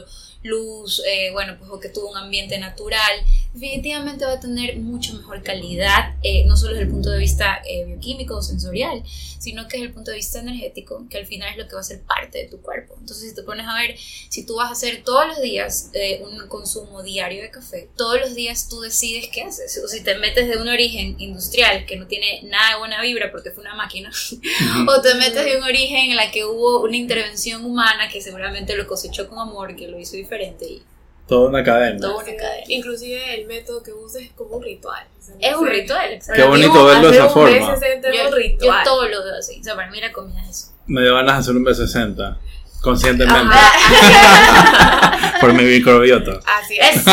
luz, 0.44 1.02
eh, 1.06 1.32
bueno, 1.32 1.58
pues 1.58 1.70
o 1.70 1.80
que 1.80 1.90
tuvo 1.90 2.12
un 2.12 2.18
ambiente 2.18 2.58
natural, 2.60 3.12
definitivamente 3.54 4.26
va 4.26 4.34
a 4.34 4.40
tener 4.40 4.78
mucho 4.78 5.14
mejor 5.16 5.42
calidad, 5.42 6.16
eh, 6.22 6.46
no 6.46 6.56
solo 6.56 6.74
desde 6.74 6.86
el 6.86 6.92
punto 6.92 7.10
de 7.10 7.18
vista 7.18 7.62
eh, 7.68 7.84
bioquímico 7.86 8.36
o 8.38 8.42
sensorial, 8.42 9.04
sino 9.06 9.68
que 9.68 9.78
desde 9.78 9.88
el 9.88 9.94
punto 9.94 10.12
de 10.12 10.18
vista 10.18 10.40
energético, 10.40 11.06
que 11.10 11.18
al 11.18 11.26
final 11.26 11.50
es 11.52 11.58
lo 11.58 11.68
que 11.68 11.74
va 11.74 11.82
a 11.82 11.84
ser 11.84 12.02
parte 12.02 12.38
de 12.38 12.48
tu 12.48 12.62
cuerpo. 12.62 12.96
Entonces, 13.00 13.30
si 13.30 13.36
te 13.36 13.44
pones 13.44 13.66
a 13.68 13.74
ver, 13.74 13.96
si 13.98 14.46
tú 14.46 14.56
vas 14.56 14.70
a 14.70 14.74
hacer 14.74 15.04
todos 15.04 15.28
los 15.28 15.42
días 15.42 15.92
un 16.22 16.48
consumo 16.48 17.02
diario 17.02 17.42
de 17.42 17.50
café, 17.50 17.90
todos 17.98 18.20
los 18.20 18.36
días 18.36 18.70
tú 18.70 18.82
decides 18.82 19.30
qué 19.34 19.44
haces. 19.44 19.82
O 19.84 19.88
si 19.88 20.04
te 20.04 20.16
metes 20.18 20.48
de 20.48 20.58
un 20.58 20.68
origen 20.68 21.16
industrial 21.20 21.86
que 21.86 21.96
no 21.96 22.06
tiene 22.08 22.44
nada 22.44 22.74
de 22.74 22.80
buena 22.80 23.02
vibra 23.02 23.32
porque 23.32 23.52
fue 23.52 23.64
una 23.64 23.76
máquina, 23.76 24.12
o 24.88 25.02
te 25.02 25.16
metes 25.16 25.44
de 25.44 25.58
un 25.58 25.64
origen 25.64 26.12
en 26.12 26.16
la 26.16 26.32
que 26.32 26.46
hubo 26.46 26.84
una 26.84 26.98
intervención 26.98 27.66
humana 27.66 28.10
que 28.10 28.22
seguramente 28.22 28.76
lo 28.76 28.88
cosechó 28.88 29.28
con 29.28 29.40
amor, 29.40 29.76
que 29.76 29.88
lo 29.88 30.00
hizo 30.00 30.16
diferente 30.16 30.66
y 30.66 30.84
Toda 31.30 31.50
una 31.50 31.64
cadena. 31.64 32.00
Toda 32.00 32.16
una 32.24 32.36
cadena. 32.36 32.64
Inclusive 32.68 33.40
el 33.40 33.46
método 33.46 33.84
que 33.84 33.94
uses 33.94 34.24
es 34.24 34.32
como 34.32 34.58
un 34.58 34.64
ritual. 34.64 35.06
es 35.40 35.56
un 35.56 35.68
ritual, 35.68 36.12
exacto. 36.12 36.42
Qué 36.42 36.48
bonito 36.48 36.86
verlo 36.86 37.12
de 37.12 37.18
esa 37.18 37.30
forma. 37.30 37.56
Yo, 37.56 38.38
yo, 38.60 38.74
todo 38.84 39.08
lo 39.08 39.24
veo 39.24 39.36
así. 39.38 39.60
O 39.62 39.64
sea, 39.64 39.76
para 39.76 39.92
mí 39.92 40.02
la 40.02 40.12
comida 40.12 40.42
es 40.42 40.50
eso. 40.50 40.74
Me 40.88 41.04
dio 41.04 41.14
ganas 41.14 41.36
de 41.36 41.40
hacer 41.40 41.56
un 41.56 41.64
B60. 41.64 42.38
Conscientemente. 42.82 43.56
Por 45.42 45.54
mi 45.54 45.64
microbiota. 45.64 46.40
Así 46.62 46.78
es. 46.82 46.98
Eso. 46.98 47.12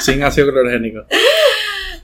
Sin 0.00 0.22
ácido 0.22 0.50
clorogénico. 0.50 1.06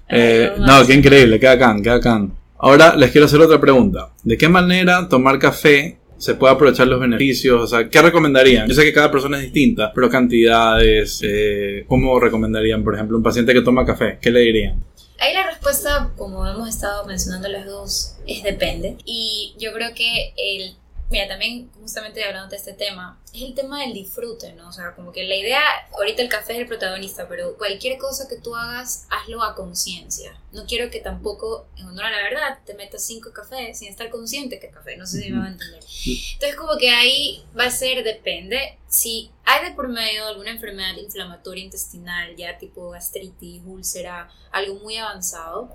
Eh, 0.08 0.54
no, 0.58 0.86
qué 0.86 0.94
increíble, 0.94 1.38
qué 1.38 1.46
bacán, 1.46 1.82
qué 1.82 1.90
bacán. 1.90 2.32
Ahora 2.58 2.96
les 2.96 3.10
quiero 3.10 3.26
hacer 3.26 3.40
otra 3.40 3.60
pregunta. 3.60 4.12
¿De 4.22 4.38
qué 4.38 4.48
manera 4.48 5.06
tomar 5.08 5.38
café 5.38 5.98
se 6.18 6.34
puede 6.34 6.54
aprovechar 6.54 6.86
los 6.86 7.00
beneficios? 7.00 7.62
O 7.62 7.66
sea, 7.66 7.88
¿qué 7.88 8.02
recomendarían? 8.02 8.68
Yo 8.68 8.74
sé 8.74 8.84
que 8.84 8.92
cada 8.92 9.10
persona 9.10 9.38
es 9.38 9.44
distinta, 9.44 9.92
pero 9.94 10.08
cantidades, 10.08 11.20
eh, 11.22 11.84
¿cómo 11.88 12.18
recomendarían, 12.18 12.82
por 12.84 12.94
ejemplo, 12.94 13.16
un 13.16 13.22
paciente 13.22 13.52
que 13.52 13.62
toma 13.62 13.86
café? 13.86 14.18
¿Qué 14.20 14.30
le 14.30 14.40
dirían? 14.40 14.82
Ahí 15.18 15.32
la 15.32 15.46
respuesta, 15.46 16.12
como 16.16 16.46
hemos 16.46 16.68
estado 16.68 17.06
mencionando 17.06 17.48
las 17.48 17.66
dos, 17.66 18.16
es 18.26 18.42
depende. 18.42 18.96
Y 19.04 19.54
yo 19.58 19.72
creo 19.72 19.94
que 19.94 20.34
el 20.36 20.76
Mira, 21.08 21.28
también 21.28 21.70
justamente 21.80 22.24
hablando 22.24 22.50
de 22.50 22.56
este 22.56 22.72
tema, 22.72 23.20
es 23.36 23.42
el 23.42 23.54
tema 23.54 23.80
del 23.80 23.92
disfrute, 23.92 24.52
¿no? 24.54 24.68
O 24.68 24.72
sea, 24.72 24.94
como 24.94 25.12
que 25.12 25.24
la 25.24 25.36
idea, 25.36 25.60
ahorita 25.92 26.22
el 26.22 26.28
café 26.28 26.54
es 26.54 26.60
el 26.60 26.66
protagonista, 26.66 27.28
pero 27.28 27.56
cualquier 27.56 27.98
cosa 27.98 28.28
que 28.28 28.36
tú 28.36 28.54
hagas, 28.54 29.06
hazlo 29.10 29.42
a 29.42 29.54
conciencia. 29.54 30.38
No 30.52 30.64
quiero 30.66 30.90
que 30.90 31.00
tampoco, 31.00 31.66
en 31.76 31.86
honor 31.86 32.06
a 32.06 32.10
la 32.10 32.22
verdad, 32.22 32.58
te 32.64 32.74
metas 32.74 33.04
cinco 33.04 33.32
cafés 33.32 33.78
sin 33.78 33.88
estar 33.88 34.08
consciente 34.10 34.58
que 34.58 34.68
es 34.68 34.74
café, 34.74 34.96
no 34.96 35.06
sé 35.06 35.22
si 35.22 35.30
me 35.30 35.38
va 35.38 35.46
a 35.46 35.50
entender. 35.50 35.80
Entonces, 35.82 36.56
como 36.56 36.76
que 36.78 36.90
ahí 36.90 37.44
va 37.56 37.64
a 37.64 37.70
ser, 37.70 38.02
depende, 38.02 38.78
si 38.88 39.30
hay 39.44 39.64
de 39.64 39.74
por 39.74 39.88
medio 39.88 40.26
alguna 40.26 40.50
enfermedad 40.50 40.96
inflamatoria 40.96 41.64
intestinal, 41.64 42.34
ya 42.36 42.56
tipo 42.58 42.90
gastritis, 42.90 43.62
úlcera, 43.64 44.30
algo 44.52 44.76
muy 44.76 44.96
avanzado, 44.96 45.70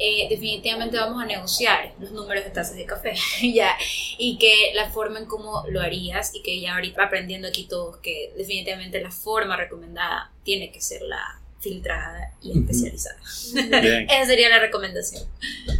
eh, 0.00 0.26
definitivamente 0.28 0.96
vamos 0.96 1.22
a 1.22 1.26
negociar 1.26 1.94
los 2.00 2.12
números 2.12 2.44
de 2.44 2.50
tazas 2.50 2.76
de 2.76 2.86
café, 2.86 3.14
ya, 3.52 3.76
y 4.18 4.38
que 4.38 4.72
la 4.74 4.90
forma 4.90 5.18
en 5.18 5.26
cómo 5.26 5.64
lo 5.68 5.80
harías, 5.80 6.34
y 6.34 6.42
que 6.42 6.60
ya 6.60 6.74
ahorita 6.74 7.01
aprendiendo 7.02 7.48
aquí 7.48 7.66
todos 7.68 7.98
que 7.98 8.32
definitivamente 8.36 9.00
la 9.00 9.10
forma 9.10 9.56
recomendada 9.56 10.30
tiene 10.44 10.72
que 10.72 10.80
ser 10.80 11.02
la 11.02 11.40
filtrada 11.62 12.32
y 12.42 12.58
especializada. 12.58 13.16
Esa 14.10 14.26
sería 14.26 14.48
la 14.48 14.58
recomendación. 14.58 15.24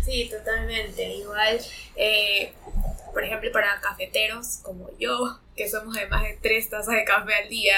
Sí, 0.05 0.31
totalmente. 0.31 1.17
Igual, 1.17 1.61
eh, 1.97 2.53
por 3.13 3.25
ejemplo, 3.25 3.51
para 3.53 3.81
cafeteros 3.81 4.59
como 4.63 4.91
yo, 4.99 5.41
que 5.57 5.69
somos 5.69 5.97
además 5.97 6.23
de 6.23 6.39
tres 6.41 6.71
tazas 6.71 6.95
de 6.95 7.05
café 7.05 7.35
al 7.35 7.49
día, 7.49 7.77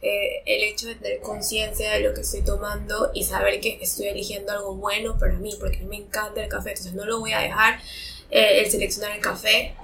eh, 0.00 0.42
el 0.46 0.64
hecho 0.64 0.88
de 0.88 0.96
tener 0.96 1.20
conciencia 1.20 1.92
de 1.92 2.00
lo 2.00 2.14
que 2.14 2.22
estoy 2.22 2.42
tomando 2.42 3.12
y 3.14 3.24
saber 3.24 3.60
que 3.60 3.78
estoy 3.80 4.08
eligiendo 4.08 4.50
algo 4.52 4.74
bueno 4.74 5.18
para 5.18 5.34
mí, 5.34 5.54
porque 5.60 5.76
a 5.76 5.80
mí 5.80 5.86
me 5.86 5.96
encanta 5.96 6.42
el 6.42 6.48
café, 6.48 6.70
entonces 6.70 6.94
no 6.94 7.04
lo 7.04 7.20
voy 7.20 7.32
a 7.32 7.40
dejar. 7.40 7.80
Eh, 8.30 8.60
el 8.60 8.70
seleccionar 8.70 9.12
el 9.14 9.20
café 9.20 9.74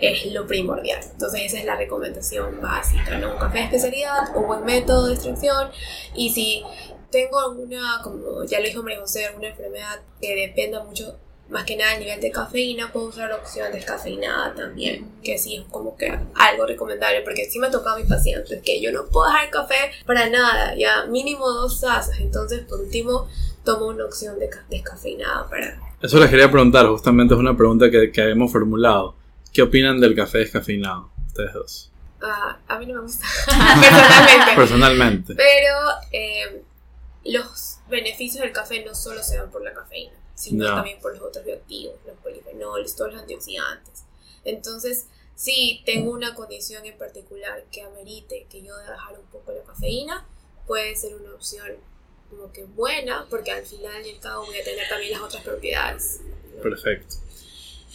es 0.00 0.32
lo 0.32 0.46
primordial. 0.46 1.00
Entonces 1.12 1.42
esa 1.44 1.58
es 1.58 1.64
la 1.64 1.76
recomendación 1.76 2.60
básica, 2.60 3.18
¿no? 3.18 3.32
Un 3.32 3.38
café 3.38 3.58
de 3.58 3.64
especialidad, 3.64 4.36
un 4.36 4.46
buen 4.46 4.64
método 4.64 5.08
de 5.08 5.14
extracción 5.14 5.70
y 6.14 6.30
si 6.30 6.62
tengo 7.10 7.38
alguna, 7.38 8.00
como 8.02 8.44
ya 8.44 8.58
lo 8.58 8.66
dijo 8.66 8.82
María 8.82 9.00
José, 9.00 9.26
alguna 9.26 9.48
enfermedad 9.48 10.00
que 10.20 10.34
dependa 10.34 10.82
mucho 10.82 11.16
más 11.48 11.64
que 11.64 11.76
nada 11.76 11.92
a 11.92 11.98
nivel 11.98 12.20
de 12.20 12.30
cafeína, 12.30 12.90
puedo 12.92 13.06
usar 13.06 13.28
la 13.28 13.36
opción 13.36 13.70
descafeinada 13.70 14.54
también, 14.54 15.06
que 15.22 15.38
sí 15.38 15.56
es 15.56 15.64
como 15.70 15.96
que 15.96 16.08
algo 16.34 16.66
recomendable, 16.66 17.20
porque 17.20 17.44
sí 17.44 17.58
me 17.58 17.66
ha 17.66 17.70
tocado 17.70 17.96
a 17.96 17.98
mis 17.98 18.08
pacientes 18.08 18.60
que 18.62 18.80
yo 18.80 18.90
no 18.92 19.06
puedo 19.06 19.26
dejar 19.26 19.44
el 19.44 19.50
café 19.50 19.92
para 20.06 20.28
nada, 20.28 20.74
ya 20.74 21.04
mínimo 21.06 21.48
dos 21.48 21.80
tazas, 21.80 22.18
entonces 22.18 22.62
por 22.62 22.80
último 22.80 23.28
tomo 23.62 23.86
una 23.86 24.06
opción 24.06 24.38
de 24.38 24.50
descafeinada 24.70 25.48
para... 25.48 25.78
Eso 26.02 26.18
les 26.18 26.30
quería 26.30 26.50
preguntar, 26.50 26.86
justamente 26.86 27.34
es 27.34 27.40
una 27.40 27.56
pregunta 27.56 27.90
que, 27.90 28.10
que 28.10 28.30
hemos 28.30 28.50
formulado. 28.50 29.14
¿Qué 29.54 29.62
opinan 29.62 30.00
del 30.00 30.16
café 30.16 30.38
descafeinado? 30.38 31.12
ustedes 31.28 31.52
dos? 31.52 31.90
Ah, 32.20 32.58
a 32.66 32.78
mí 32.78 32.86
no 32.86 32.94
me 32.94 33.00
gusta, 33.02 33.24
personalmente. 33.46 34.56
Personalmente. 34.56 35.34
Pero 35.36 35.76
eh, 36.10 36.62
los 37.24 37.78
beneficios 37.88 38.42
del 38.42 38.52
café 38.52 38.84
no 38.84 38.96
solo 38.96 39.22
se 39.22 39.36
dan 39.36 39.52
por 39.52 39.62
la 39.62 39.72
cafeína, 39.72 40.14
sino 40.34 40.66
también 40.74 40.98
por 41.00 41.12
los 41.12 41.22
otros 41.22 41.44
bioactivos, 41.44 41.94
los 42.04 42.16
polifenoles, 42.18 42.96
todos 42.96 43.12
los 43.12 43.22
antioxidantes. 43.22 44.04
Entonces, 44.44 45.06
si 45.36 45.82
tengo 45.86 46.10
una 46.10 46.34
condición 46.34 46.84
en 46.84 46.98
particular 46.98 47.64
que 47.70 47.82
amerite 47.82 48.48
que 48.50 48.60
yo 48.60 48.76
deba 48.76 48.90
bajar 48.90 49.20
un 49.20 49.26
poco 49.26 49.52
la 49.52 49.62
cafeína, 49.62 50.26
puede 50.66 50.96
ser 50.96 51.14
una 51.14 51.32
opción 51.32 51.68
como 52.28 52.50
que 52.52 52.64
buena, 52.64 53.26
porque 53.30 53.52
al 53.52 53.64
final 53.64 54.04
y 54.04 54.14
al 54.14 54.20
cabo 54.20 54.46
voy 54.46 54.58
a 54.58 54.64
tener 54.64 54.88
también 54.88 55.12
las 55.12 55.20
otras 55.20 55.44
propiedades. 55.44 56.20
¿no? 56.56 56.62
Perfecto. 56.62 57.16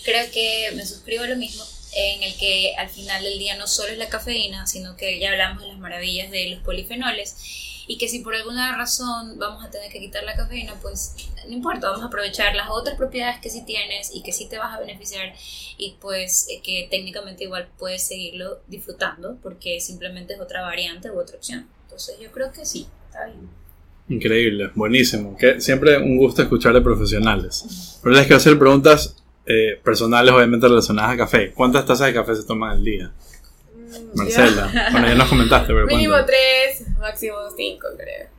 Creo 0.03 0.31
que 0.31 0.71
me 0.75 0.85
suscribo 0.85 1.23
a 1.23 1.27
lo 1.27 1.35
mismo, 1.35 1.63
en 1.95 2.23
el 2.23 2.35
que 2.37 2.75
al 2.77 2.89
final 2.89 3.23
del 3.23 3.39
día 3.39 3.57
no 3.57 3.67
solo 3.67 3.89
es 3.89 3.97
la 3.97 4.09
cafeína, 4.09 4.67
sino 4.67 4.95
que 4.95 5.19
ya 5.19 5.31
hablamos 5.31 5.63
de 5.63 5.69
las 5.69 5.79
maravillas 5.79 6.31
de 6.31 6.49
los 6.49 6.59
polifenoles 6.63 7.35
y 7.89 7.97
que 7.97 8.07
si 8.07 8.19
por 8.19 8.35
alguna 8.35 8.77
razón 8.77 9.39
vamos 9.39 9.65
a 9.65 9.71
tener 9.71 9.91
que 9.91 9.99
quitar 9.99 10.23
la 10.23 10.35
cafeína, 10.35 10.75
pues 10.79 11.15
no 11.47 11.53
importa, 11.53 11.89
vamos 11.89 12.03
a 12.03 12.07
aprovechar 12.07 12.55
las 12.55 12.69
otras 12.69 12.95
propiedades 12.95 13.41
que 13.41 13.49
sí 13.49 13.63
tienes 13.65 14.11
y 14.13 14.21
que 14.21 14.31
sí 14.31 14.47
te 14.47 14.59
vas 14.59 14.75
a 14.75 14.79
beneficiar 14.79 15.33
y 15.75 15.95
pues 15.99 16.47
eh, 16.51 16.61
que 16.63 16.87
técnicamente 16.91 17.45
igual 17.45 17.67
puedes 17.79 18.07
seguirlo 18.07 18.59
disfrutando 18.67 19.39
porque 19.41 19.81
simplemente 19.81 20.35
es 20.35 20.39
otra 20.39 20.61
variante 20.61 21.09
u 21.09 21.19
otra 21.19 21.37
opción. 21.37 21.67
Entonces 21.85 22.17
yo 22.21 22.31
creo 22.31 22.51
que 22.51 22.63
sí, 22.63 22.85
está 23.07 23.25
bien. 23.25 23.49
Increíble, 24.07 24.69
buenísimo. 24.75 25.35
Que 25.35 25.59
siempre 25.59 25.97
un 25.97 26.15
gusto 26.17 26.43
escuchar 26.43 26.73
de 26.73 26.81
profesionales. 26.81 27.97
Pero 28.03 28.13
les 28.13 28.27
quiero 28.27 28.37
hacer 28.37 28.59
preguntas 28.59 29.15
eh, 29.51 29.81
personales, 29.83 30.31
obviamente 30.31 30.67
relacionadas 30.67 31.11
a 31.13 31.17
café. 31.17 31.51
¿Cuántas 31.53 31.83
tazas 31.83 32.07
de 32.07 32.13
café 32.13 32.35
se 32.35 32.43
toman 32.43 32.69
al 32.71 32.83
día? 32.83 33.11
Mm, 33.73 34.15
Marcela. 34.17 34.89
Bueno, 34.91 35.07
ya 35.07 35.15
nos 35.15 35.27
comentaste, 35.27 35.73
pero 35.73 35.87
Mínimo 35.87 36.23
tres, 36.23 36.87
máximo 36.99 37.37
cinco, 37.57 37.87
creo. 37.97 38.29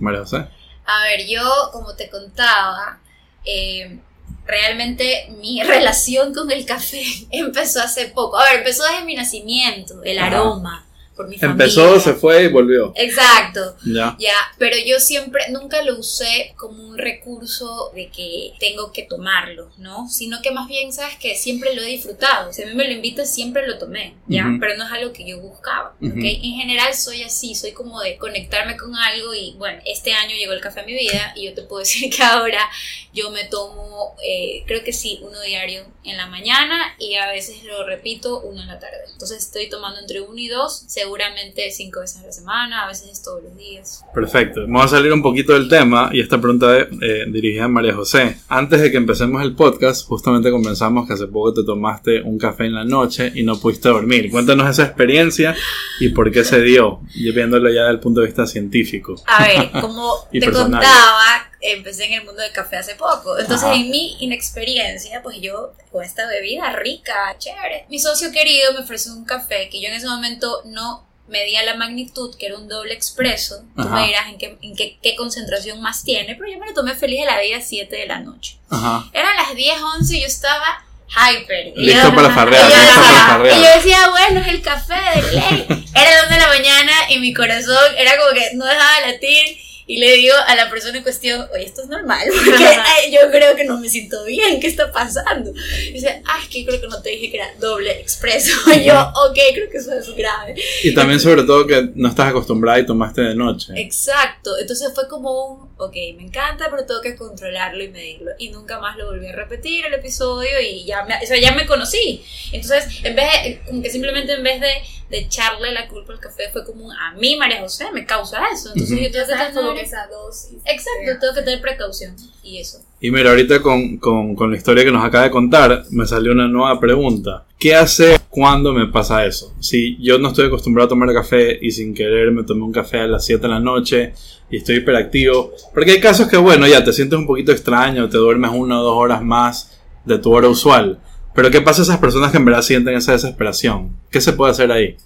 María 0.00 0.20
José. 0.20 0.38
A 0.86 1.02
ver, 1.04 1.26
yo, 1.28 1.42
como 1.72 1.94
te 1.94 2.10
contaba, 2.10 2.98
eh, 3.44 4.00
realmente 4.44 5.28
mi 5.40 5.62
relación 5.64 6.34
con 6.34 6.50
el 6.50 6.66
café 6.66 7.02
empezó 7.30 7.80
hace 7.80 8.08
poco. 8.08 8.36
A 8.36 8.44
ver, 8.50 8.58
empezó 8.58 8.82
desde 8.84 9.04
mi 9.04 9.14
nacimiento, 9.14 10.02
el 10.02 10.18
Ajá. 10.18 10.26
aroma, 10.28 10.85
por 11.16 11.28
mi 11.28 11.38
familia. 11.38 11.64
Empezó, 11.64 11.98
se 11.98 12.14
fue 12.14 12.44
y 12.44 12.48
volvió. 12.48 12.92
Exacto. 12.94 13.76
Ya. 13.86 14.16
Ya, 14.18 14.34
pero 14.58 14.76
yo 14.84 15.00
siempre, 15.00 15.44
nunca 15.50 15.82
lo 15.82 15.98
usé 15.98 16.54
como 16.56 16.86
un 16.86 16.98
recurso 16.98 17.90
de 17.94 18.08
que 18.08 18.52
tengo 18.60 18.92
que 18.92 19.02
tomarlo, 19.02 19.70
¿no? 19.78 20.08
Sino 20.08 20.42
que 20.42 20.50
más 20.50 20.68
bien, 20.68 20.92
¿sabes 20.92 21.16
que 21.16 21.34
Siempre 21.34 21.74
lo 21.74 21.82
he 21.82 21.86
disfrutado. 21.86 22.52
Si 22.52 22.62
a 22.62 22.66
mí 22.66 22.74
me 22.74 22.86
lo 22.86 22.92
invitas, 22.92 23.32
siempre 23.32 23.66
lo 23.66 23.78
tomé, 23.78 24.14
¿ya? 24.26 24.46
Ujú. 24.46 24.58
Pero 24.60 24.76
no 24.76 24.84
es 24.84 24.92
algo 24.92 25.12
que 25.12 25.26
yo 25.26 25.40
buscaba, 25.40 25.94
¿ok? 25.96 26.02
Ujú. 26.02 26.18
En 26.18 26.54
general 26.54 26.94
soy 26.94 27.22
así, 27.22 27.54
soy 27.54 27.72
como 27.72 28.00
de 28.00 28.16
conectarme 28.16 28.76
con 28.76 28.94
algo 28.94 29.34
y, 29.34 29.54
bueno, 29.58 29.80
este 29.84 30.12
año 30.12 30.34
llegó 30.34 30.52
el 30.52 30.60
café 30.60 30.80
a 30.80 30.84
mi 30.84 30.92
vida 30.94 31.32
y 31.36 31.46
yo 31.46 31.54
te 31.54 31.62
puedo 31.62 31.80
decir 31.84 32.14
que 32.14 32.22
ahora 32.22 32.68
yo 33.12 33.30
me 33.30 33.44
tomo, 33.44 34.16
eh, 34.22 34.64
creo 34.66 34.82
que 34.84 34.92
sí, 34.92 35.20
uno 35.22 35.40
diario 35.40 35.84
en 36.04 36.16
la 36.16 36.26
mañana 36.26 36.94
y 36.98 37.14
a 37.14 37.30
veces 37.30 37.62
lo 37.64 37.86
repito 37.86 38.40
uno 38.40 38.60
en 38.60 38.68
la 38.68 38.78
tarde. 38.78 38.98
Entonces 39.12 39.38
estoy 39.38 39.68
tomando 39.68 40.00
entre 40.00 40.20
uno 40.20 40.38
y 40.38 40.48
dos, 40.48 40.84
seguramente 41.06 41.70
cinco 41.70 42.00
veces 42.00 42.20
a 42.22 42.26
la 42.26 42.32
semana, 42.32 42.82
a 42.84 42.88
veces 42.88 43.22
todos 43.22 43.42
los 43.44 43.56
días. 43.56 44.04
Perfecto. 44.12 44.62
Vamos 44.62 44.86
a 44.86 44.96
salir 44.96 45.12
un 45.12 45.22
poquito 45.22 45.52
del 45.52 45.68
tema 45.68 46.10
y 46.12 46.20
esta 46.20 46.40
pregunta 46.40 46.78
es 46.78 46.86
eh, 47.00 47.24
dirigida 47.28 47.64
a 47.64 47.68
María 47.68 47.94
José. 47.94 48.38
Antes 48.48 48.80
de 48.80 48.90
que 48.90 48.96
empecemos 48.96 49.40
el 49.42 49.54
podcast, 49.54 50.04
justamente 50.06 50.50
comenzamos 50.50 51.06
que 51.06 51.14
hace 51.14 51.28
poco 51.28 51.54
te 51.54 51.64
tomaste 51.64 52.22
un 52.22 52.38
café 52.38 52.64
en 52.66 52.74
la 52.74 52.84
noche 52.84 53.30
y 53.34 53.44
no 53.44 53.58
pudiste 53.60 53.88
dormir. 53.88 54.30
Cuéntanos 54.32 54.68
esa 54.68 54.82
experiencia 54.84 55.54
y 56.00 56.08
por 56.08 56.32
qué 56.32 56.42
se 56.42 56.60
dio, 56.62 57.00
viéndolo 57.14 57.70
ya 57.70 57.82
desde 57.82 57.92
el 57.92 58.00
punto 58.00 58.20
de 58.20 58.26
vista 58.26 58.46
científico. 58.46 59.14
A 59.26 59.44
ver, 59.44 59.70
como 59.80 60.12
te 60.32 60.40
personal. 60.40 60.70
contaba, 60.82 61.50
empecé 61.72 62.04
en 62.06 62.14
el 62.14 62.24
mundo 62.24 62.42
del 62.42 62.52
café 62.52 62.76
hace 62.76 62.94
poco. 62.94 63.38
Entonces, 63.38 63.66
Ajá. 63.66 63.74
en 63.76 63.90
mi 63.90 64.16
inexperiencia, 64.20 65.22
pues 65.22 65.38
yo 65.40 65.72
con 65.92 66.04
esta 66.04 66.26
bebida 66.26 66.70
rica, 66.72 67.36
chévere. 67.38 67.86
Mi 67.88 67.98
socio 67.98 68.30
querido 68.32 68.72
me 68.72 68.80
ofreció 68.80 69.12
un 69.12 69.24
café 69.24 69.68
que 69.68 69.80
yo 69.80 69.88
en 69.88 69.94
ese 69.94 70.06
momento 70.06 70.62
no 70.64 71.06
medía 71.28 71.64
la 71.64 71.74
magnitud, 71.74 72.34
que 72.36 72.46
era 72.46 72.56
un 72.56 72.68
doble 72.68 72.94
expreso. 72.94 73.62
Tú 73.74 73.82
Ajá. 73.82 73.90
me 73.96 74.06
dirás 74.06 74.28
en, 74.28 74.38
qué, 74.38 74.58
en 74.62 74.76
qué, 74.76 74.98
qué 75.02 75.16
concentración 75.16 75.80
más 75.80 76.04
tiene, 76.04 76.36
pero 76.36 76.50
yo 76.50 76.58
me 76.58 76.66
lo 76.66 76.74
tomé 76.74 76.94
feliz 76.94 77.20
de 77.20 77.26
la 77.26 77.40
vida 77.40 77.56
a 77.58 77.60
7 77.60 77.94
de 77.96 78.06
la 78.06 78.20
noche. 78.20 78.58
Ajá. 78.70 79.08
Eran 79.12 79.34
las 79.36 79.54
10, 79.54 79.74
11 79.98 80.16
y 80.16 80.20
yo 80.20 80.26
estaba 80.26 80.84
hyper. 81.08 81.72
Listo 81.76 82.14
para 82.14 82.30
farrear, 82.30 82.66
listo 82.66 83.00
para 83.00 83.26
farrear. 83.26 83.58
Y 83.58 83.62
yo 83.62 83.74
decía, 83.76 84.10
bueno, 84.10 84.40
es 84.40 84.48
el 84.48 84.62
café 84.62 84.94
de 85.14 85.32
ley. 85.32 85.66
Era 85.94 86.10
las 86.10 86.22
2 86.22 86.30
de 86.30 86.38
la 86.40 86.48
mañana 86.48 86.92
y 87.10 87.18
mi 87.18 87.34
corazón 87.34 87.94
era 87.96 88.16
como 88.18 88.32
que 88.32 88.50
no 88.54 88.64
dejaba 88.64 89.00
de 89.00 89.12
latir. 89.12 89.65
Y 89.88 89.98
le 89.98 90.16
digo 90.16 90.34
a 90.46 90.56
la 90.56 90.68
persona 90.68 90.98
en 90.98 91.04
cuestión, 91.04 91.46
oye, 91.54 91.64
esto 91.64 91.82
es 91.82 91.88
normal, 91.88 92.26
porque 92.44 92.64
ay, 92.64 93.12
yo 93.12 93.30
creo 93.30 93.54
que 93.54 93.64
no 93.64 93.78
me 93.78 93.88
siento 93.88 94.24
bien, 94.24 94.58
¿qué 94.58 94.66
está 94.66 94.90
pasando? 94.90 95.52
Y 95.86 95.92
dice, 95.92 96.22
ah, 96.24 96.38
es 96.42 96.48
que 96.48 96.66
creo 96.66 96.80
que 96.80 96.88
no 96.88 97.00
te 97.00 97.10
dije 97.10 97.30
que 97.30 97.36
era 97.36 97.54
doble 97.60 98.00
expreso. 98.00 98.52
Y 98.76 98.84
yo, 98.84 99.00
ok, 99.00 99.38
creo 99.54 99.70
que 99.70 99.78
eso 99.78 99.92
es 99.92 100.14
grave. 100.14 100.54
Y 100.82 100.92
también 100.92 101.20
sobre 101.20 101.44
todo 101.44 101.66
que 101.66 101.90
no 101.94 102.08
estás 102.08 102.28
acostumbrada 102.30 102.80
y 102.80 102.86
tomaste 102.86 103.22
de 103.22 103.34
noche. 103.34 103.72
Exacto, 103.76 104.58
entonces 104.58 104.92
fue 104.94 105.08
como 105.08 105.46
un, 105.46 105.68
ok, 105.76 105.94
me 106.16 106.24
encanta, 106.24 106.66
pero 106.70 106.84
tengo 106.84 107.00
que 107.00 107.14
controlarlo 107.14 107.82
y 107.82 107.88
medirlo. 107.88 108.32
Y 108.38 108.50
nunca 108.50 108.80
más 108.80 108.96
lo 108.96 109.06
volví 109.06 109.26
a 109.26 109.32
repetir 109.32 109.86
el 109.86 109.94
episodio 109.94 110.60
y 110.60 110.84
ya 110.84 111.04
me, 111.04 111.14
o 111.14 111.26
sea, 111.26 111.38
ya 111.38 111.52
me 111.52 111.66
conocí. 111.66 112.24
Entonces, 112.52 112.86
en 113.04 113.14
vez 113.14 113.26
de, 113.44 113.60
como 113.66 113.82
que 113.82 113.90
simplemente 113.90 114.32
en 114.32 114.42
vez 114.42 114.60
de, 114.60 114.72
de 115.10 115.18
echarle 115.18 115.72
la 115.72 115.88
culpa 115.88 116.12
al 116.12 116.20
café, 116.20 116.44
fue 116.52 116.64
como 116.64 116.90
a 116.90 117.12
mí, 117.12 117.36
María 117.36 117.60
José, 117.60 117.86
me 117.92 118.04
causa 118.04 118.40
eso. 118.52 118.70
Entonces 118.74 119.00
yo 119.00 119.10
tengo 119.10 119.26
que 119.26 119.54
como 119.54 119.68
tener... 119.68 119.74
que 119.74 119.80
esa 119.82 120.06
dosis. 120.08 120.58
Exacto, 120.64 121.20
tengo 121.20 121.34
que 121.34 121.42
tener 121.42 121.60
precaución. 121.60 122.16
Y 122.42 122.58
eso. 122.58 122.78
Y 123.00 123.10
mira, 123.10 123.30
ahorita 123.30 123.60
con, 123.60 123.98
con, 123.98 124.34
con 124.34 124.50
la 124.50 124.56
historia 124.56 124.84
que 124.84 124.90
nos 124.90 125.04
acaba 125.04 125.24
de 125.24 125.30
contar, 125.30 125.84
me 125.90 126.06
salió 126.06 126.32
una 126.32 126.48
nueva 126.48 126.80
pregunta. 126.80 127.44
¿Qué 127.58 127.74
hace 127.74 128.18
cuando 128.28 128.72
me 128.72 128.86
pasa 128.86 129.24
eso? 129.24 129.54
Si 129.60 129.96
yo 130.00 130.18
no 130.18 130.28
estoy 130.28 130.46
acostumbrado 130.46 130.86
a 130.86 130.88
tomar 130.90 131.12
café 131.14 131.58
y 131.60 131.70
sin 131.70 131.94
querer 131.94 132.30
me 132.32 132.44
tomé 132.44 132.64
un 132.64 132.72
café 132.72 133.00
a 133.00 133.06
las 133.06 133.24
7 133.24 133.42
de 133.42 133.48
la 133.48 133.60
noche 133.60 134.12
y 134.50 134.58
estoy 134.58 134.76
hiperactivo, 134.76 135.52
porque 135.72 135.92
hay 135.92 136.00
casos 136.00 136.28
que, 136.28 136.36
bueno, 136.36 136.66
ya 136.66 136.84
te 136.84 136.92
sientes 136.92 137.18
un 137.18 137.26
poquito 137.26 137.52
extraño, 137.52 138.08
te 138.08 138.18
duermes 138.18 138.50
una 138.52 138.80
o 138.80 138.84
dos 138.84 138.96
horas 138.96 139.22
más 139.22 139.78
de 140.04 140.18
tu 140.18 140.32
hora 140.32 140.48
usual. 140.48 140.98
Pero 141.36 141.50
¿qué 141.50 141.60
pasa 141.60 141.82
a 141.82 141.84
esas 141.84 141.98
personas 141.98 142.30
que 142.32 142.38
en 142.38 142.44
verdad 142.46 142.62
sienten 142.62 142.94
esa 142.96 143.12
desesperación? 143.12 143.96
¿Qué 144.10 144.20
se 144.20 144.32
puede 144.32 144.52
hacer 144.52 144.72
ahí? 144.72 144.96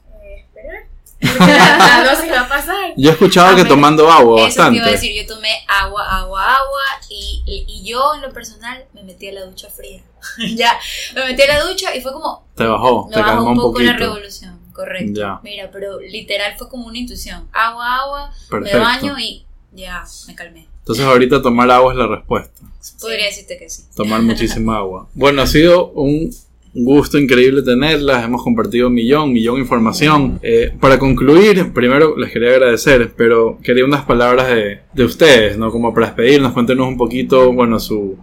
La, 1.20 1.76
la 2.02 2.10
dosis 2.14 2.32
va 2.32 2.40
a 2.42 2.48
pasar. 2.48 2.94
Yo 2.96 3.10
he 3.10 3.12
escuchado 3.12 3.48
A 3.48 3.50
que 3.54 3.62
ver, 3.62 3.68
tomando 3.68 4.10
agua 4.10 4.48
Eso 4.48 4.62
te 4.70 4.76
iba 4.76 4.86
a 4.86 4.88
bastante. 4.88 4.90
decir, 4.92 5.12
yo 5.26 5.34
tomé 5.34 5.50
agua, 5.68 6.02
agua, 6.18 6.42
agua 6.56 6.80
y, 7.10 7.42
y 7.68 7.84
yo 7.84 8.14
en 8.14 8.22
lo 8.22 8.32
personal 8.32 8.84
me 8.94 9.02
metí 9.02 9.28
a 9.28 9.32
la 9.32 9.44
ducha 9.44 9.68
fría. 9.68 10.02
ya, 10.56 10.78
me 11.14 11.26
metí 11.26 11.42
a 11.42 11.46
la 11.48 11.64
ducha 11.64 11.94
y 11.94 12.00
fue 12.00 12.12
como, 12.12 12.46
Te 12.54 12.64
bajó, 12.64 13.06
me 13.08 13.14
te 13.14 13.20
bajó 13.20 13.30
calmó 13.32 13.42
un 13.44 13.48
un 13.50 13.56
poco 13.56 13.80
la 13.80 13.92
poquito. 13.92 14.04
revolución, 14.14 14.60
correcto. 14.72 15.20
Ya. 15.20 15.40
Mira, 15.42 15.68
pero 15.70 16.00
literal 16.00 16.54
fue 16.56 16.68
como 16.70 16.86
una 16.86 16.96
intuición. 16.98 17.46
Agua, 17.52 17.96
agua, 17.96 18.32
Perfecto. 18.48 18.78
me 18.78 18.84
baño 18.84 19.18
y 19.18 19.44
ya, 19.72 20.04
me 20.26 20.34
calmé. 20.34 20.68
Entonces 20.90 21.06
ahorita 21.06 21.40
tomar 21.40 21.70
agua 21.70 21.92
es 21.92 21.98
la 22.00 22.08
respuesta. 22.08 22.60
Podría 23.00 23.26
decirte 23.26 23.56
que 23.56 23.70
sí. 23.70 23.84
tomar 23.94 24.22
muchísima 24.24 24.78
agua. 24.78 25.08
Bueno, 25.14 25.40
ha 25.40 25.46
sido 25.46 25.92
un 25.92 26.34
gusto 26.74 27.16
increíble 27.16 27.62
tenerlas. 27.62 28.24
Hemos 28.24 28.42
compartido 28.42 28.88
un 28.88 28.94
millón, 28.94 29.32
millón 29.32 29.54
de 29.54 29.60
información. 29.60 30.40
Eh, 30.42 30.72
para 30.80 30.98
concluir, 30.98 31.72
primero 31.72 32.16
les 32.16 32.32
quería 32.32 32.50
agradecer, 32.50 33.12
pero 33.16 33.60
quería 33.62 33.84
unas 33.84 34.04
palabras 34.04 34.48
de, 34.48 34.80
de 34.92 35.04
ustedes, 35.04 35.56
¿no? 35.56 35.70
Como 35.70 35.94
para 35.94 36.08
despedirnos, 36.08 36.54
cuéntenos 36.54 36.88
un 36.88 36.96
poquito, 36.96 37.52
bueno, 37.52 37.78
su, 37.78 38.18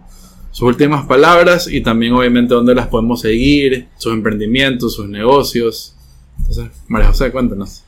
sus 0.50 0.68
últimas 0.68 1.06
palabras 1.06 1.68
y 1.68 1.80
también 1.80 2.12
obviamente 2.12 2.52
dónde 2.52 2.74
las 2.74 2.88
podemos 2.88 3.22
seguir, 3.22 3.88
sus 3.96 4.12
emprendimientos, 4.12 4.94
sus 4.94 5.08
negocios. 5.08 5.96
Entonces, 6.36 6.66
María 6.86 7.08
José, 7.08 7.32
cuéntanos. 7.32 7.82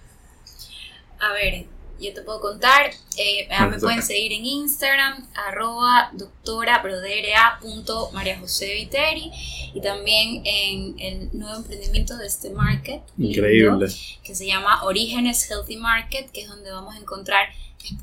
A 1.18 1.34
ver, 1.34 1.66
yo 2.00 2.14
te 2.14 2.22
puedo 2.22 2.40
contar. 2.40 2.90
eh, 3.16 3.48
ah, 3.50 3.66
me 3.66 3.78
pueden 3.78 4.02
seguir 4.02 4.32
en 4.32 4.44
Instagram, 4.46 5.26
arroba 5.48 6.10
doctora 6.14 6.78
brodera 6.82 7.58
punto 7.60 8.10
María 8.12 8.38
José 8.38 8.72
Viteri 8.74 9.30
y 9.74 9.80
también 9.80 10.42
en 10.44 10.98
el 10.98 11.28
nuevo 11.32 11.56
emprendimiento 11.56 12.16
de 12.16 12.26
este 12.26 12.50
market. 12.50 13.02
Increíble. 13.18 13.86
lindo, 13.86 13.86
que 14.24 14.34
se 14.34 14.46
llama 14.46 14.82
Orígenes 14.84 15.48
Healthy 15.50 15.76
Market, 15.76 16.30
que 16.30 16.42
es 16.42 16.48
donde 16.48 16.70
vamos 16.70 16.94
a 16.94 16.98
encontrar 16.98 17.48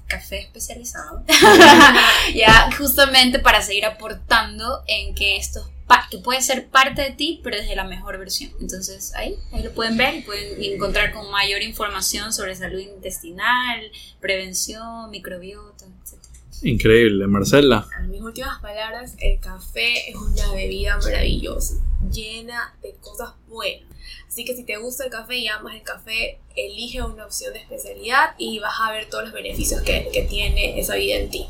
café 0.08 0.40
especializado. 0.40 1.24
ya, 2.36 2.70
justamente 2.78 3.40
para 3.40 3.62
seguir 3.62 3.86
aportando 3.86 4.82
en 4.88 5.14
que 5.16 5.38
esto 5.38 5.60
es 5.60 5.66
pa- 5.68 5.77
que 6.10 6.18
puede 6.20 6.42
ser 6.42 6.68
parte 6.68 7.02
de 7.02 7.12
ti, 7.12 7.42
pero 7.44 7.58
desde 7.58 7.76
la 7.76 7.84
mejor 7.84 8.18
versión. 8.18 8.52
Entonces 8.60 9.14
ahí, 9.16 9.36
ahí 9.52 9.64
lo 9.64 9.72
pueden 9.74 9.98
ver 9.98 10.16
y 10.16 10.22
pueden 10.22 10.64
encontrar 10.64 11.14
con 11.14 11.30
mayor 11.32 11.62
información 11.62 12.34
sobre 12.34 12.56
salud 12.56 12.80
intestinal, 12.80 13.92
prevención, 14.20 15.10
microbiota, 15.12 15.86
etc. 15.86 16.24
Increíble, 16.64 17.28
Marcela. 17.28 17.88
En 18.00 18.10
mis 18.10 18.22
últimas 18.22 18.60
palabras, 18.62 19.16
el 19.20 19.40
café 19.40 20.10
es 20.10 20.16
una 20.16 20.54
bebida 20.54 20.98
maravillosa, 20.98 21.76
llena 22.12 22.76
de 22.82 22.96
cosas 22.96 23.34
buenas. 23.48 23.88
Así 24.28 24.46
que 24.46 24.56
si 24.56 24.64
te 24.64 24.78
gusta 24.78 25.04
el 25.04 25.12
café 25.12 25.38
y 25.38 25.48
amas 25.48 25.76
el 25.76 25.84
café, 25.84 26.40
elige 26.56 27.02
una 27.02 27.26
opción 27.26 27.54
de 27.54 27.60
especialidad 27.60 28.36
y 28.38 28.60
vas 28.60 28.76
a 28.82 28.92
ver 28.92 29.10
todos 29.10 29.26
los 29.26 29.34
beneficios 29.34 29.82
que, 29.82 30.10
que 30.12 30.24
tiene 30.24 30.80
esa 30.80 30.96
vida 30.96 31.16
en 31.16 31.30
ti. 31.30 31.46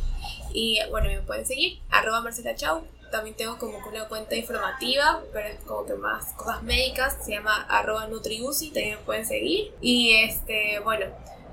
Y 0.53 0.79
bueno, 0.89 1.07
me 1.09 1.21
pueden 1.21 1.45
seguir, 1.45 1.79
arroba 1.89 2.21
Marcela 2.21 2.55
Chau. 2.55 2.83
También 3.11 3.35
tengo 3.35 3.57
como 3.57 3.81
que 3.83 3.89
una 3.89 4.07
cuenta 4.07 4.35
informativa, 4.35 5.21
pero 5.33 5.47
es 5.47 5.59
como 5.65 5.85
que 5.85 5.93
más 5.93 6.33
cosas 6.33 6.63
médicas, 6.63 7.17
se 7.25 7.31
llama 7.31 7.65
arroba 7.69 8.07
Nutriusi, 8.07 8.67
también 8.71 8.97
me 8.97 9.05
pueden 9.05 9.25
seguir. 9.25 9.71
Y 9.81 10.11
este, 10.11 10.79
bueno, 10.83 11.05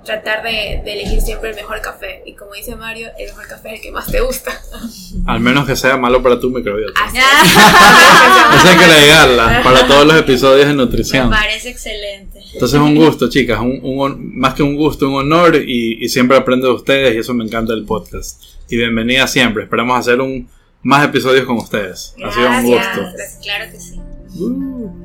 tratar 0.05 0.43
de, 0.43 0.81
de, 0.85 0.93
elegir 0.93 1.19
siempre 1.19 1.49
el 1.49 1.55
mejor 1.55 1.81
café. 1.81 2.21
Y 2.25 2.33
como 2.33 2.53
dice 2.53 2.75
Mario, 2.75 3.09
el 3.19 3.27
mejor 3.27 3.47
café 3.47 3.69
es 3.69 3.75
el 3.75 3.81
que 3.81 3.91
más 3.91 4.07
te 4.07 4.21
gusta. 4.21 4.51
Al 5.25 5.39
menos 5.41 5.65
que 5.65 5.75
sea 5.75 5.97
malo 5.97 6.23
para 6.23 6.39
tu 6.39 6.49
microbiota. 6.49 6.93
Esa 7.09 8.69
hay 8.69 8.77
que 8.77 8.85
agregarla 8.85 9.61
para 9.63 9.87
todos 9.87 10.05
los 10.05 10.15
episodios 10.15 10.67
de 10.67 10.73
nutrición. 10.73 11.29
Me 11.29 11.35
parece 11.35 11.69
excelente. 11.69 12.39
Entonces 12.53 12.79
un 12.79 12.95
gusto, 12.95 13.29
chicas, 13.29 13.59
un, 13.59 13.79
un, 13.83 14.37
más 14.37 14.53
que 14.53 14.63
un 14.63 14.75
gusto, 14.75 15.09
un 15.09 15.15
honor 15.15 15.55
y, 15.55 16.03
y, 16.03 16.07
siempre 16.07 16.37
aprendo 16.37 16.67
de 16.67 16.73
ustedes 16.73 17.15
y 17.15 17.17
eso 17.17 17.33
me 17.33 17.43
encanta 17.43 17.73
el 17.73 17.83
podcast. 17.83 18.41
Y 18.69 18.77
bienvenida 18.77 19.27
siempre, 19.27 19.63
esperamos 19.63 19.99
hacer 19.99 20.21
un, 20.21 20.47
más 20.85 21.03
episodios 21.03 21.45
con 21.45 21.57
ustedes. 21.57 22.13
Gracias. 22.15 22.45
Ha 22.45 22.61
sido 22.61 22.77
un 22.77 22.77
gusto. 22.77 23.41
Claro 23.41 23.71
que 23.71 23.79
sí. 23.79 23.99
Uh. 24.39 25.04